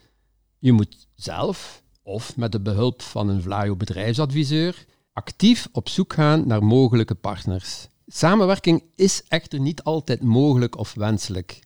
Je 0.59 0.73
moet 0.73 1.09
zelf, 1.14 1.82
of 2.02 2.37
met 2.37 2.52
de 2.52 2.61
behulp 2.61 3.02
van 3.02 3.28
een 3.28 3.42
Vlaio 3.42 3.76
bedrijfsadviseur, 3.76 4.85
actief 5.12 5.68
op 5.73 5.88
zoek 5.88 6.12
gaan 6.12 6.47
naar 6.47 6.64
mogelijke 6.64 7.14
partners. 7.14 7.87
Samenwerking 8.06 8.82
is 8.97 9.23
echter 9.28 9.61
niet 9.61 9.82
altijd 9.82 10.23
mogelijk 10.23 10.78
of 10.78 10.94
wenselijk. 10.94 11.61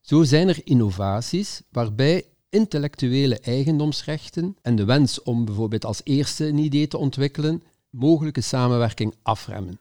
Zo 0.00 0.22
zijn 0.22 0.48
er 0.48 0.60
innovaties 0.64 1.62
waarbij 1.70 2.24
intellectuele 2.48 3.38
eigendomsrechten 3.38 4.56
en 4.62 4.76
de 4.76 4.84
wens 4.84 5.22
om 5.22 5.44
bijvoorbeeld 5.44 5.84
als 5.84 6.00
eerste 6.04 6.46
een 6.46 6.58
idee 6.58 6.88
te 6.88 6.98
ontwikkelen 6.98 7.62
mogelijke 7.90 8.40
samenwerking 8.40 9.14
afremmen. 9.22 9.78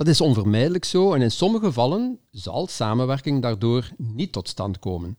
Dat 0.00 0.08
is 0.08 0.20
onvermijdelijk 0.20 0.84
zo 0.84 1.14
en 1.14 1.22
in 1.22 1.30
sommige 1.30 1.64
gevallen 1.64 2.18
zal 2.30 2.66
samenwerking 2.66 3.42
daardoor 3.42 3.90
niet 3.96 4.32
tot 4.32 4.48
stand 4.48 4.78
komen. 4.78 5.18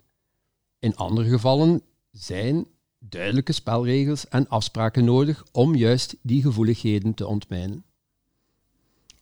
In 0.80 0.96
andere 0.96 1.30
gevallen 1.30 1.82
zijn 2.12 2.66
duidelijke 3.00 3.52
spelregels 3.52 4.28
en 4.28 4.48
afspraken 4.48 5.06
nodig 5.06 5.46
om 5.52 5.76
juist 5.76 6.16
die 6.22 6.42
gevoeligheden 6.42 7.14
te 7.14 7.28
ontmijnen. 7.28 7.84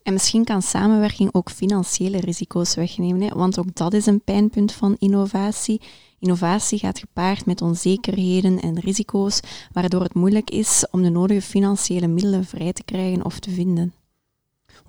En 0.04 0.14
misschien 0.14 0.44
kan 0.44 0.62
samenwerking 0.62 1.34
ook 1.34 1.52
financiële 1.52 2.20
risico's 2.20 2.76
wegnemen, 2.76 3.22
hè? 3.22 3.36
want 3.36 3.60
ook 3.60 3.76
dat 3.76 3.94
is 3.94 4.06
een 4.06 4.22
pijnpunt 4.22 4.72
van 4.72 4.96
innovatie. 5.00 5.82
Innovatie 6.20 6.80
gaat 6.80 7.00
gepaard 7.00 7.46
met 7.46 7.62
onzekerheden 7.62 8.60
en 8.60 8.80
risico's, 8.80 9.40
waardoor 9.72 10.02
het 10.02 10.14
moeilijk 10.14 10.50
is 10.50 10.86
om 10.92 11.02
de 11.02 11.10
nodige 11.10 11.42
financiële 11.42 12.08
middelen 12.08 12.46
vrij 12.46 12.74
te 12.74 12.84
krijgen 12.84 13.26
of 13.26 13.40
te 13.40 13.50
vinden. 13.50 13.94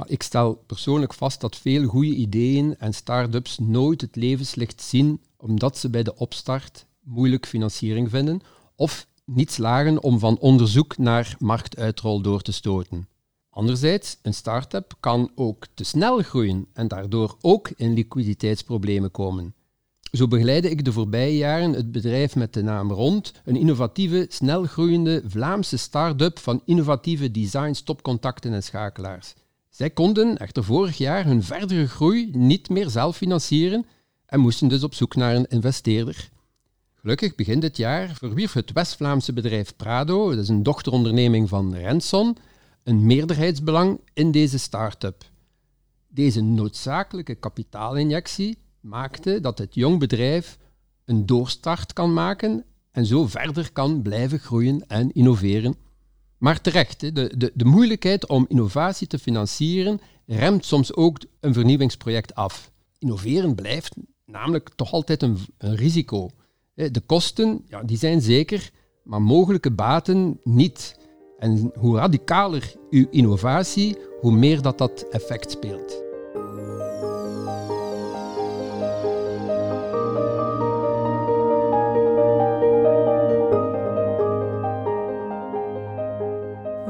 Ik 0.07 0.23
stel 0.23 0.55
persoonlijk 0.67 1.15
vast 1.15 1.41
dat 1.41 1.57
veel 1.57 1.87
goede 1.87 2.15
ideeën 2.15 2.79
en 2.79 2.95
start-ups 2.95 3.59
nooit 3.59 4.01
het 4.01 4.17
levenslicht 4.17 4.83
zien 4.83 5.21
omdat 5.37 5.79
ze 5.79 5.91
bij 5.91 6.03
de 6.03 6.17
opstart 6.17 6.87
moeilijk 7.01 7.47
financiering 7.47 8.11
vinden 8.11 8.41
of 8.77 9.07
niet 9.25 9.53
slagen 9.53 10.03
om 10.03 10.19
van 10.19 10.39
onderzoek 10.39 10.99
naar 10.99 11.37
marktuitrol 11.39 12.21
door 12.21 12.43
te 12.43 12.53
stoten. 12.53 13.09
Anderzijds, 13.51 14.19
een 14.23 14.35
start-up 14.35 14.95
kan 15.01 15.31
ook 15.35 15.67
te 15.75 15.85
snel 15.85 16.23
groeien 16.23 16.67
en 16.73 16.89
daardoor 16.89 17.37
ook 17.41 17.71
in 17.77 17.93
liquiditeitsproblemen 17.93 19.11
komen. 19.11 19.55
Zo 20.13 20.29
begeleide 20.29 20.71
ik 20.71 20.85
de 20.85 20.93
voorbije 20.93 21.37
jaren 21.37 21.73
het 21.73 21.93
bedrijf 21.93 22.37
met 22.37 22.53
de 22.55 22.63
naam 22.63 22.93
Rond, 22.93 23.33
een 23.45 23.57
innovatieve, 23.57 24.27
snel 24.29 24.65
groeiende 24.65 25.23
Vlaamse 25.27 25.77
start-up 25.77 26.39
van 26.39 26.63
innovatieve 26.65 27.31
design, 27.31 27.73
stopcontacten 27.73 28.53
en 28.53 28.63
schakelaars. 28.63 29.35
Zij 29.71 29.91
konden 29.91 30.37
echter 30.37 30.65
vorig 30.65 30.99
jaar 30.99 31.25
hun 31.25 31.43
verdere 31.43 31.89
groei 31.89 32.31
niet 32.33 32.69
meer 32.69 32.89
zelf 32.89 33.17
financieren 33.17 33.87
en 34.27 34.41
moesten 34.41 34.69
dus 34.69 34.83
op 34.83 34.95
zoek 34.95 35.15
naar 35.15 35.35
een 35.35 35.49
investeerder. 35.49 36.31
Gelukkig 36.95 37.35
begin 37.35 37.61
dit 37.61 37.77
jaar 37.77 38.15
verwierf 38.15 38.53
het 38.53 38.73
West-Vlaamse 38.73 39.33
bedrijf 39.33 39.77
Prado, 39.77 40.31
dat 40.31 40.39
is 40.39 40.49
een 40.49 40.63
dochteronderneming 40.63 41.49
van 41.49 41.75
Renson, 41.75 42.37
een 42.83 43.07
meerderheidsbelang 43.07 44.01
in 44.13 44.31
deze 44.31 44.59
start-up. 44.59 45.25
Deze 46.09 46.41
noodzakelijke 46.41 47.35
kapitaalinjectie 47.35 48.59
maakte 48.81 49.41
dat 49.41 49.59
het 49.59 49.75
jong 49.75 49.99
bedrijf 49.99 50.59
een 51.05 51.27
doorstart 51.27 51.93
kan 51.93 52.13
maken 52.13 52.65
en 52.91 53.07
zo 53.07 53.27
verder 53.27 53.73
kan 53.73 54.03
blijven 54.03 54.39
groeien 54.39 54.87
en 54.87 55.13
innoveren. 55.13 55.75
Maar 56.41 56.61
terecht, 56.61 57.01
de, 57.01 57.35
de, 57.37 57.53
de 57.55 57.65
moeilijkheid 57.65 58.29
om 58.29 58.45
innovatie 58.49 59.07
te 59.07 59.19
financieren 59.19 60.01
remt 60.27 60.65
soms 60.65 60.95
ook 60.95 61.19
een 61.41 61.53
vernieuwingsproject 61.53 62.35
af. 62.35 62.71
Innoveren 62.99 63.55
blijft 63.55 63.97
namelijk 64.25 64.71
toch 64.77 64.93
altijd 64.93 65.23
een, 65.23 65.39
risico. 65.59 66.31
De 66.75 67.03
kosten 67.07 67.65
ja, 67.69 67.83
die 67.83 67.97
zijn 67.97 68.21
zeker, 68.21 68.71
maar 69.05 69.23
mogelijke 69.23 69.71
baten 69.71 70.41
niet. 70.45 70.99
En 71.39 71.73
hoe 71.79 71.97
radicaler 71.97 72.75
uw 72.91 73.07
innovatie, 73.11 73.97
hoe 74.21 74.33
meer 74.33 74.63
dat 74.63 74.79
dat 74.79 75.07
effect 75.11 75.51
speelt. 75.51 76.10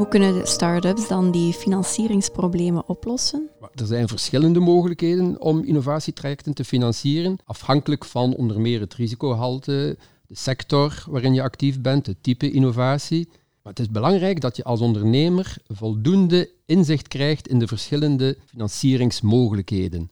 Hoe 0.01 0.09
kunnen 0.09 0.47
start-ups 0.47 1.09
dan 1.09 1.31
die 1.31 1.53
financieringsproblemen 1.53 2.89
oplossen? 2.89 3.49
Er 3.75 3.87
zijn 3.87 4.09
verschillende 4.09 4.61
mogelijkheden 4.61 5.41
om 5.41 5.65
innovatietrajecten 5.65 6.55
te 6.55 6.65
financieren, 6.65 7.39
afhankelijk 7.45 8.05
van 8.05 8.35
onder 8.35 8.61
meer 8.61 8.81
het 8.81 8.95
risicogehalte, 8.95 9.99
de 10.27 10.37
sector 10.37 11.05
waarin 11.09 11.35
je 11.35 11.43
actief 11.43 11.81
bent, 11.81 12.07
het 12.07 12.23
type 12.23 12.51
innovatie. 12.51 13.29
Maar 13.63 13.73
het 13.73 13.79
is 13.79 13.91
belangrijk 13.91 14.41
dat 14.41 14.57
je 14.57 14.65
als 14.65 14.81
ondernemer 14.81 15.57
voldoende 15.67 16.51
inzicht 16.67 17.09
krijgt 17.09 17.49
in 17.49 17.59
de 17.59 17.67
verschillende 17.67 18.39
financieringsmogelijkheden. 18.47 20.11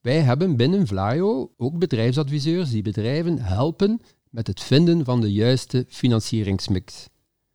Wij 0.00 0.20
hebben 0.20 0.56
binnen 0.56 0.86
Vlaio 0.86 1.50
ook 1.56 1.78
bedrijfsadviseurs 1.78 2.70
die 2.70 2.82
bedrijven 2.82 3.38
helpen 3.38 4.00
met 4.30 4.46
het 4.46 4.60
vinden 4.60 5.04
van 5.04 5.20
de 5.20 5.32
juiste 5.32 5.84
financieringsmix. 5.88 7.08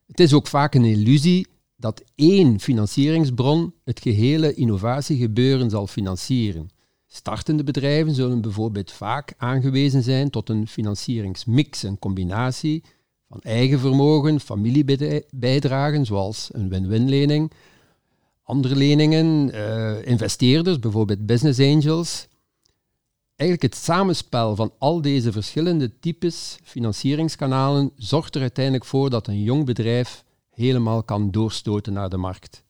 Het 0.08 0.20
is 0.20 0.34
ook 0.34 0.48
vaak 0.48 0.76
een 0.76 0.86
illusie 0.86 1.54
dat 1.76 2.04
één 2.16 2.60
financieringsbron 2.60 3.74
het 3.84 4.00
gehele 4.00 4.54
innovatiegebeuren 4.54 5.70
zal 5.70 5.88
financieren. 5.88 6.70
Startende 7.08 7.64
bedrijven 7.64 8.14
zullen 8.14 8.42
bijvoorbeeld 8.42 8.92
vaak 8.92 9.34
aangewezen 9.38 10.04
zijn 10.04 10.30
tot 10.30 10.50
een 10.50 10.68
financieringsmix, 10.68 11.84
een 11.84 12.00
combinatie 12.00 12.84
van 13.30 13.40
eigen 13.42 13.80
vermogen, 13.80 14.40
familiebijdragen 14.40 16.06
zoals 16.06 16.50
een 16.52 16.70
win-win 16.70 17.10
lening, 17.10 17.52
andere 18.44 18.76
leningen, 18.76 19.56
uh, 19.56 20.06
investeerders, 20.06 20.80
bijvoorbeeld 20.80 21.26
business 21.26 21.60
angels. 21.60 22.28
Eigenlijk 23.36 23.74
het 23.74 23.84
samenspel 23.84 24.56
van 24.56 24.74
al 24.78 25.02
deze 25.02 25.32
verschillende 25.32 26.00
types 26.00 26.58
financieringskanalen 26.64 27.92
zorgt 27.96 28.36
er 28.36 28.42
uiteindelijk 28.42 28.86
voor 28.86 29.10
dat 29.10 29.28
een 29.28 29.44
jong 29.44 29.66
bedrijf 29.66 30.24
helemaal 30.56 31.04
kan 31.04 31.32
doorstoten 31.32 31.94
naar 31.94 32.10
de 32.10 32.18
markt. 32.18 32.63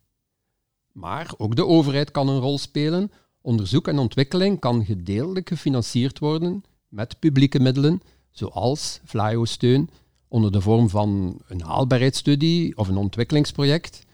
Maar 0.91 1.33
ook 1.37 1.55
de 1.55 1.65
overheid 1.65 2.11
kan 2.11 2.27
een 2.27 2.39
rol 2.39 2.57
spelen. 2.57 3.11
Onderzoek 3.41 3.87
en 3.87 3.99
ontwikkeling 3.99 4.59
kan 4.59 4.85
gedeeltelijk 4.85 5.49
gefinancierd 5.49 6.19
worden 6.19 6.63
met 6.87 7.19
publieke 7.19 7.59
middelen, 7.59 8.01
zoals 8.31 8.99
Flyo-steun 9.05 9.89
onder 10.27 10.51
de 10.51 10.61
vorm 10.61 10.89
van 10.89 11.39
een 11.47 11.61
haalbaarheidsstudie 11.61 12.77
of 12.77 12.87
een 12.87 12.97
ontwikkelingsproject. 12.97 14.05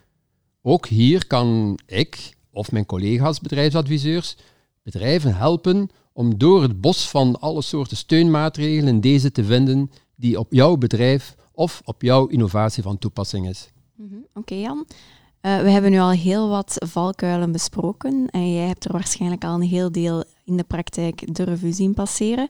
Ook 0.61 0.87
hier 0.87 1.27
kan 1.27 1.79
ik 1.85 2.35
of 2.51 2.71
mijn 2.71 2.85
collega's 2.85 3.39
bedrijfsadviseurs 3.39 4.37
bedrijven 4.83 5.35
helpen 5.35 5.89
om 6.13 6.37
door 6.37 6.61
het 6.61 6.81
bos 6.81 7.09
van 7.09 7.39
alle 7.39 7.61
soorten 7.61 7.97
steunmaatregelen 7.97 9.01
deze 9.01 9.31
te 9.31 9.43
vinden 9.43 9.91
die 10.15 10.39
op 10.39 10.53
jouw 10.53 10.77
bedrijf 10.77 11.35
of 11.61 11.81
op 11.85 12.01
jouw 12.01 12.27
innovatie 12.27 12.83
van 12.83 12.97
toepassing 12.97 13.49
is. 13.49 13.71
Mhm, 13.95 14.15
oké 14.33 14.55
Jan. 14.55 14.77
Uh, 14.77 15.61
we 15.61 15.69
hebben 15.69 15.91
nu 15.91 15.99
al 15.99 16.09
heel 16.09 16.49
wat 16.49 16.75
valkuilen 16.77 17.51
besproken 17.51 18.27
en 18.29 18.53
jij 18.53 18.67
hebt 18.67 18.85
er 18.85 18.91
waarschijnlijk 18.91 19.43
al 19.43 19.53
een 19.53 19.61
heel 19.61 19.91
deel 19.91 20.23
in 20.45 20.57
de 20.57 20.63
praktijk 20.63 21.35
de 21.35 21.43
revue 21.43 21.73
zien 21.73 21.93
passeren. 21.93 22.49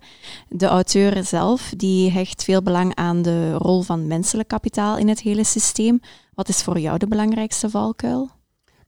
De 0.50 0.66
auteur 0.66 1.24
zelf 1.24 1.74
die 1.78 2.12
hecht 2.12 2.44
veel 2.44 2.62
belang 2.62 2.96
aan 2.96 3.22
de 3.22 3.54
rol 3.54 3.82
van 3.82 4.08
menselijk 4.08 4.48
kapitaal 4.48 4.98
in 4.98 5.08
het 5.08 5.22
hele 5.22 5.44
systeem. 5.44 6.00
Wat 6.34 6.50
is 6.50 6.64
voor 6.64 6.80
jou 6.80 6.98
de 6.98 7.08
belangrijkste 7.08 7.70
valkuil? 7.70 8.30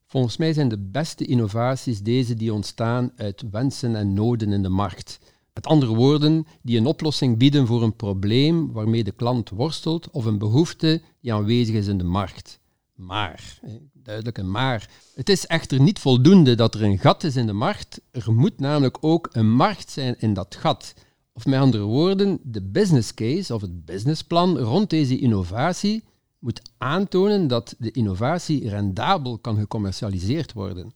Volgens 0.07 0.37
mij 0.37 0.53
zijn 0.53 0.69
de 0.69 0.79
beste 0.79 1.25
innovaties 1.25 2.01
deze 2.01 2.35
die 2.35 2.53
ontstaan 2.53 3.11
uit 3.15 3.43
wensen 3.51 3.95
en 3.95 4.13
noden 4.13 4.53
in 4.53 4.61
de 4.61 4.69
markt. 4.69 5.19
Met 5.53 5.67
andere 5.67 5.95
woorden, 5.95 6.47
die 6.61 6.77
een 6.77 6.85
oplossing 6.85 7.37
bieden 7.37 7.67
voor 7.67 7.83
een 7.83 7.95
probleem 7.95 8.71
waarmee 8.71 9.03
de 9.03 9.11
klant 9.11 9.49
worstelt 9.49 10.09
of 10.09 10.25
een 10.25 10.37
behoefte 10.37 11.01
die 11.21 11.33
aanwezig 11.33 11.75
is 11.75 11.87
in 11.87 11.97
de 11.97 12.03
markt. 12.03 12.59
maar. 12.95 13.59
Duidelijk 13.93 14.37
een 14.37 14.51
maar. 14.51 14.89
Het 15.15 15.29
is 15.29 15.45
echter 15.45 15.81
niet 15.81 15.99
voldoende 15.99 16.55
dat 16.55 16.75
er 16.75 16.83
een 16.83 16.99
gat 16.99 17.23
is 17.23 17.35
in 17.35 17.45
de 17.45 17.53
markt. 17.53 18.01
Er 18.11 18.33
moet 18.33 18.59
namelijk 18.59 18.97
ook 19.01 19.29
een 19.31 19.51
markt 19.51 19.89
zijn 19.89 20.15
in 20.19 20.33
dat 20.33 20.55
gat. 20.55 20.93
Of 21.33 21.45
met 21.45 21.59
andere 21.59 21.83
woorden, 21.83 22.39
de 22.43 22.61
business 22.61 23.13
case 23.13 23.53
of 23.53 23.61
het 23.61 23.85
businessplan 23.85 24.57
rond 24.57 24.89
deze 24.89 25.19
innovatie 25.19 26.03
moet 26.39 26.61
aantonen 26.77 27.47
dat 27.47 27.75
de 27.77 27.91
innovatie 27.91 28.69
rendabel 28.69 29.37
kan 29.37 29.57
gecommercialiseerd 29.57 30.53
worden. 30.53 30.91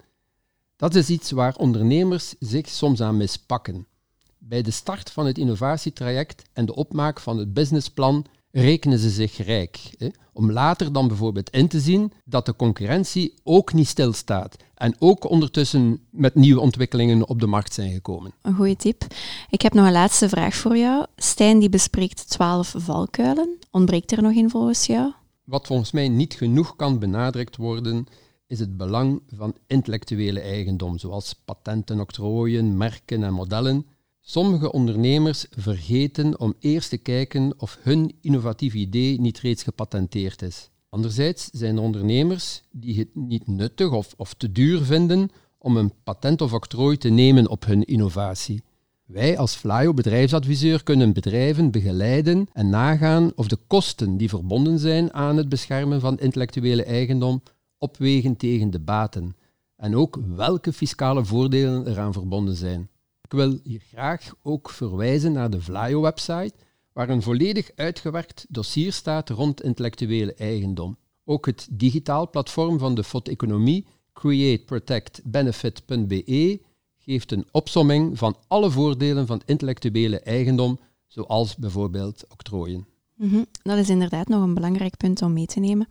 Dat 0.75 0.95
is 0.95 1.09
iets 1.09 1.31
waar 1.31 1.55
ondernemers 1.55 2.35
zich 2.39 2.69
soms 2.69 3.01
aan 3.01 3.17
mispakken. 3.17 3.87
Bij 4.49 4.61
de 4.61 4.71
start 4.71 5.11
van 5.11 5.25
het 5.25 5.37
innovatietraject 5.37 6.43
en 6.53 6.65
de 6.65 6.75
opmaak 6.75 7.19
van 7.19 7.37
het 7.37 7.53
businessplan 7.53 8.25
rekenen 8.51 8.99
ze 8.99 9.09
zich 9.09 9.37
rijk. 9.37 9.79
Hè, 9.97 10.07
om 10.33 10.51
later 10.51 10.93
dan 10.93 11.07
bijvoorbeeld 11.07 11.49
in 11.49 11.67
te 11.67 11.79
zien 11.79 12.11
dat 12.25 12.45
de 12.45 12.55
concurrentie 12.55 13.33
ook 13.43 13.73
niet 13.73 13.87
stilstaat 13.87 14.55
en 14.75 14.95
ook 14.99 15.29
ondertussen 15.29 15.99
met 16.11 16.35
nieuwe 16.35 16.61
ontwikkelingen 16.61 17.27
op 17.27 17.39
de 17.39 17.47
markt 17.47 17.73
zijn 17.73 17.91
gekomen. 17.91 18.33
Een 18.41 18.55
goede 18.55 18.75
tip. 18.75 19.05
Ik 19.49 19.61
heb 19.61 19.73
nog 19.73 19.85
een 19.85 19.91
laatste 19.91 20.29
vraag 20.29 20.55
voor 20.55 20.77
jou. 20.77 21.05
Stijn 21.15 21.59
die 21.59 21.69
bespreekt 21.69 22.29
twaalf 22.29 22.73
valkuilen. 22.77 23.57
Ontbreekt 23.71 24.11
er 24.11 24.21
nog 24.21 24.33
in 24.33 24.49
volgens 24.49 24.85
jou? 24.85 25.11
Wat 25.43 25.67
volgens 25.67 25.91
mij 25.91 26.09
niet 26.09 26.33
genoeg 26.33 26.75
kan 26.75 26.99
benadrukt 26.99 27.55
worden, 27.55 28.05
is 28.47 28.59
het 28.59 28.77
belang 28.77 29.21
van 29.35 29.55
intellectuele 29.65 30.39
eigendom, 30.39 30.97
zoals 30.97 31.33
patenten, 31.45 31.99
octrooien, 31.99 32.77
merken 32.77 33.23
en 33.23 33.33
modellen. 33.33 33.85
Sommige 34.29 34.71
ondernemers 34.71 35.45
vergeten 35.49 36.39
om 36.39 36.53
eerst 36.59 36.89
te 36.89 36.97
kijken 36.97 37.53
of 37.57 37.77
hun 37.81 38.15
innovatief 38.21 38.73
idee 38.73 39.19
niet 39.19 39.39
reeds 39.39 39.63
gepatenteerd 39.63 40.41
is. 40.41 40.69
Anderzijds 40.89 41.49
zijn 41.51 41.75
er 41.75 41.81
ondernemers 41.81 42.61
die 42.71 42.99
het 42.99 43.15
niet 43.15 43.47
nuttig 43.47 43.91
of, 43.91 44.13
of 44.17 44.33
te 44.33 44.51
duur 44.51 44.81
vinden 44.81 45.29
om 45.57 45.77
een 45.77 45.93
patent 46.03 46.41
of 46.41 46.53
octrooi 46.53 46.97
te 46.97 47.09
nemen 47.09 47.49
op 47.49 47.65
hun 47.65 47.85
innovatie. 47.85 48.63
Wij 49.05 49.37
als 49.37 49.55
Flyo 49.55 49.93
bedrijfsadviseur 49.93 50.83
kunnen 50.83 51.13
bedrijven 51.13 51.71
begeleiden 51.71 52.47
en 52.53 52.69
nagaan 52.69 53.31
of 53.35 53.47
de 53.47 53.57
kosten 53.67 54.17
die 54.17 54.29
verbonden 54.29 54.79
zijn 54.79 55.13
aan 55.13 55.37
het 55.37 55.49
beschermen 55.49 55.99
van 55.99 56.19
intellectuele 56.19 56.83
eigendom 56.83 57.41
opwegen 57.77 58.35
tegen 58.35 58.71
de 58.71 58.79
baten 58.79 59.35
en 59.75 59.95
ook 59.95 60.19
welke 60.35 60.73
fiscale 60.73 61.25
voordelen 61.25 61.87
eraan 61.87 62.13
verbonden 62.13 62.55
zijn. 62.55 62.89
Ik 63.27 63.33
wil 63.33 63.59
hier 63.63 63.79
graag 63.79 64.33
ook 64.41 64.69
verwijzen 64.69 65.31
naar 65.31 65.49
de 65.49 65.61
Vlaio-website, 65.61 66.53
waar 66.93 67.09
een 67.09 67.21
volledig 67.21 67.71
uitgewerkt 67.75 68.45
dossier 68.49 68.93
staat 68.93 69.29
rond 69.29 69.63
intellectuele 69.63 70.33
eigendom. 70.33 70.97
Ook 71.25 71.45
het 71.45 71.67
digitaal 71.71 72.29
platform 72.29 72.79
van 72.79 72.95
de 72.95 73.03
FOD-economie, 73.03 73.85
createprotectbenefit.be, 74.13 76.61
geeft 76.97 77.31
een 77.31 77.47
opsomming 77.51 78.17
van 78.17 78.35
alle 78.47 78.71
voordelen 78.71 79.27
van 79.27 79.41
intellectuele 79.45 80.19
eigendom, 80.19 80.79
zoals 81.07 81.55
bijvoorbeeld 81.55 82.23
octrooien. 82.29 82.87
Mhm, 83.13 83.43
Dat 83.63 83.77
is 83.77 83.89
inderdaad 83.89 84.27
nog 84.27 84.43
een 84.43 84.53
belangrijk 84.53 84.97
punt 84.97 85.21
om 85.21 85.33
mee 85.33 85.45
te 85.45 85.59
nemen. 85.59 85.87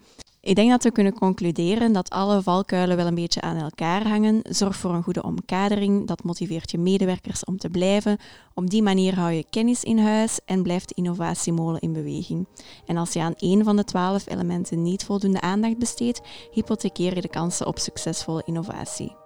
Ik 0.47 0.55
denk 0.55 0.71
dat 0.71 0.83
we 0.83 0.91
kunnen 0.91 1.13
concluderen 1.13 1.93
dat 1.93 2.11
alle 2.11 2.43
valkuilen 2.43 2.97
wel 2.97 3.07
een 3.07 3.15
beetje 3.15 3.41
aan 3.41 3.57
elkaar 3.57 4.09
hangen. 4.09 4.41
Zorg 4.43 4.77
voor 4.77 4.95
een 4.95 5.03
goede 5.03 5.23
omkadering, 5.23 6.07
dat 6.07 6.25
motiveert 6.25 6.71
je 6.71 6.79
medewerkers 6.79 7.45
om 7.45 7.59
te 7.59 7.71
blijven. 7.71 8.19
Op 8.55 8.71
die 8.71 8.83
manier 8.83 9.15
hou 9.15 9.33
je 9.33 9.47
kennis 9.51 9.85
in 9.85 9.99
huis 9.99 10.39
en 10.45 10.63
blijft 10.63 10.89
de 10.89 10.95
innovatiemolen 10.95 11.81
in 11.81 11.93
beweging. 11.93 12.47
En 12.85 12.97
als 12.97 13.13
je 13.13 13.21
aan 13.21 13.35
één 13.37 13.65
van 13.65 13.77
de 13.77 13.85
twaalf 13.85 14.29
elementen 14.29 14.83
niet 14.83 15.05
voldoende 15.05 15.41
aandacht 15.41 15.79
besteedt, 15.79 16.21
hypothekeer 16.51 17.15
je 17.15 17.21
de 17.21 17.29
kansen 17.29 17.67
op 17.67 17.79
succesvolle 17.79 18.43
innovatie. 18.45 19.26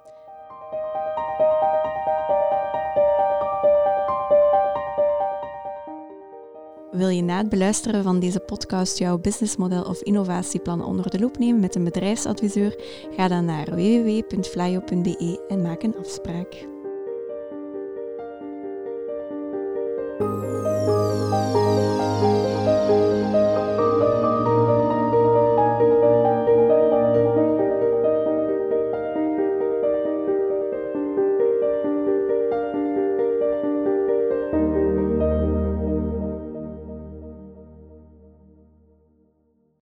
Wil 7.00 7.08
je 7.08 7.22
na 7.22 7.36
het 7.36 7.48
beluisteren 7.48 8.02
van 8.02 8.20
deze 8.20 8.40
podcast 8.40 8.98
jouw 8.98 9.18
businessmodel 9.18 9.82
of 9.82 10.02
innovatieplan 10.02 10.84
onder 10.84 11.10
de 11.10 11.18
loep 11.18 11.38
nemen 11.38 11.60
met 11.60 11.74
een 11.74 11.84
bedrijfsadviseur? 11.84 12.74
Ga 13.16 13.28
dan 13.28 13.44
naar 13.44 13.64
www.flyo.be 13.64 15.44
en 15.48 15.62
maak 15.62 15.82
een 15.82 15.96
afspraak. 15.96 16.68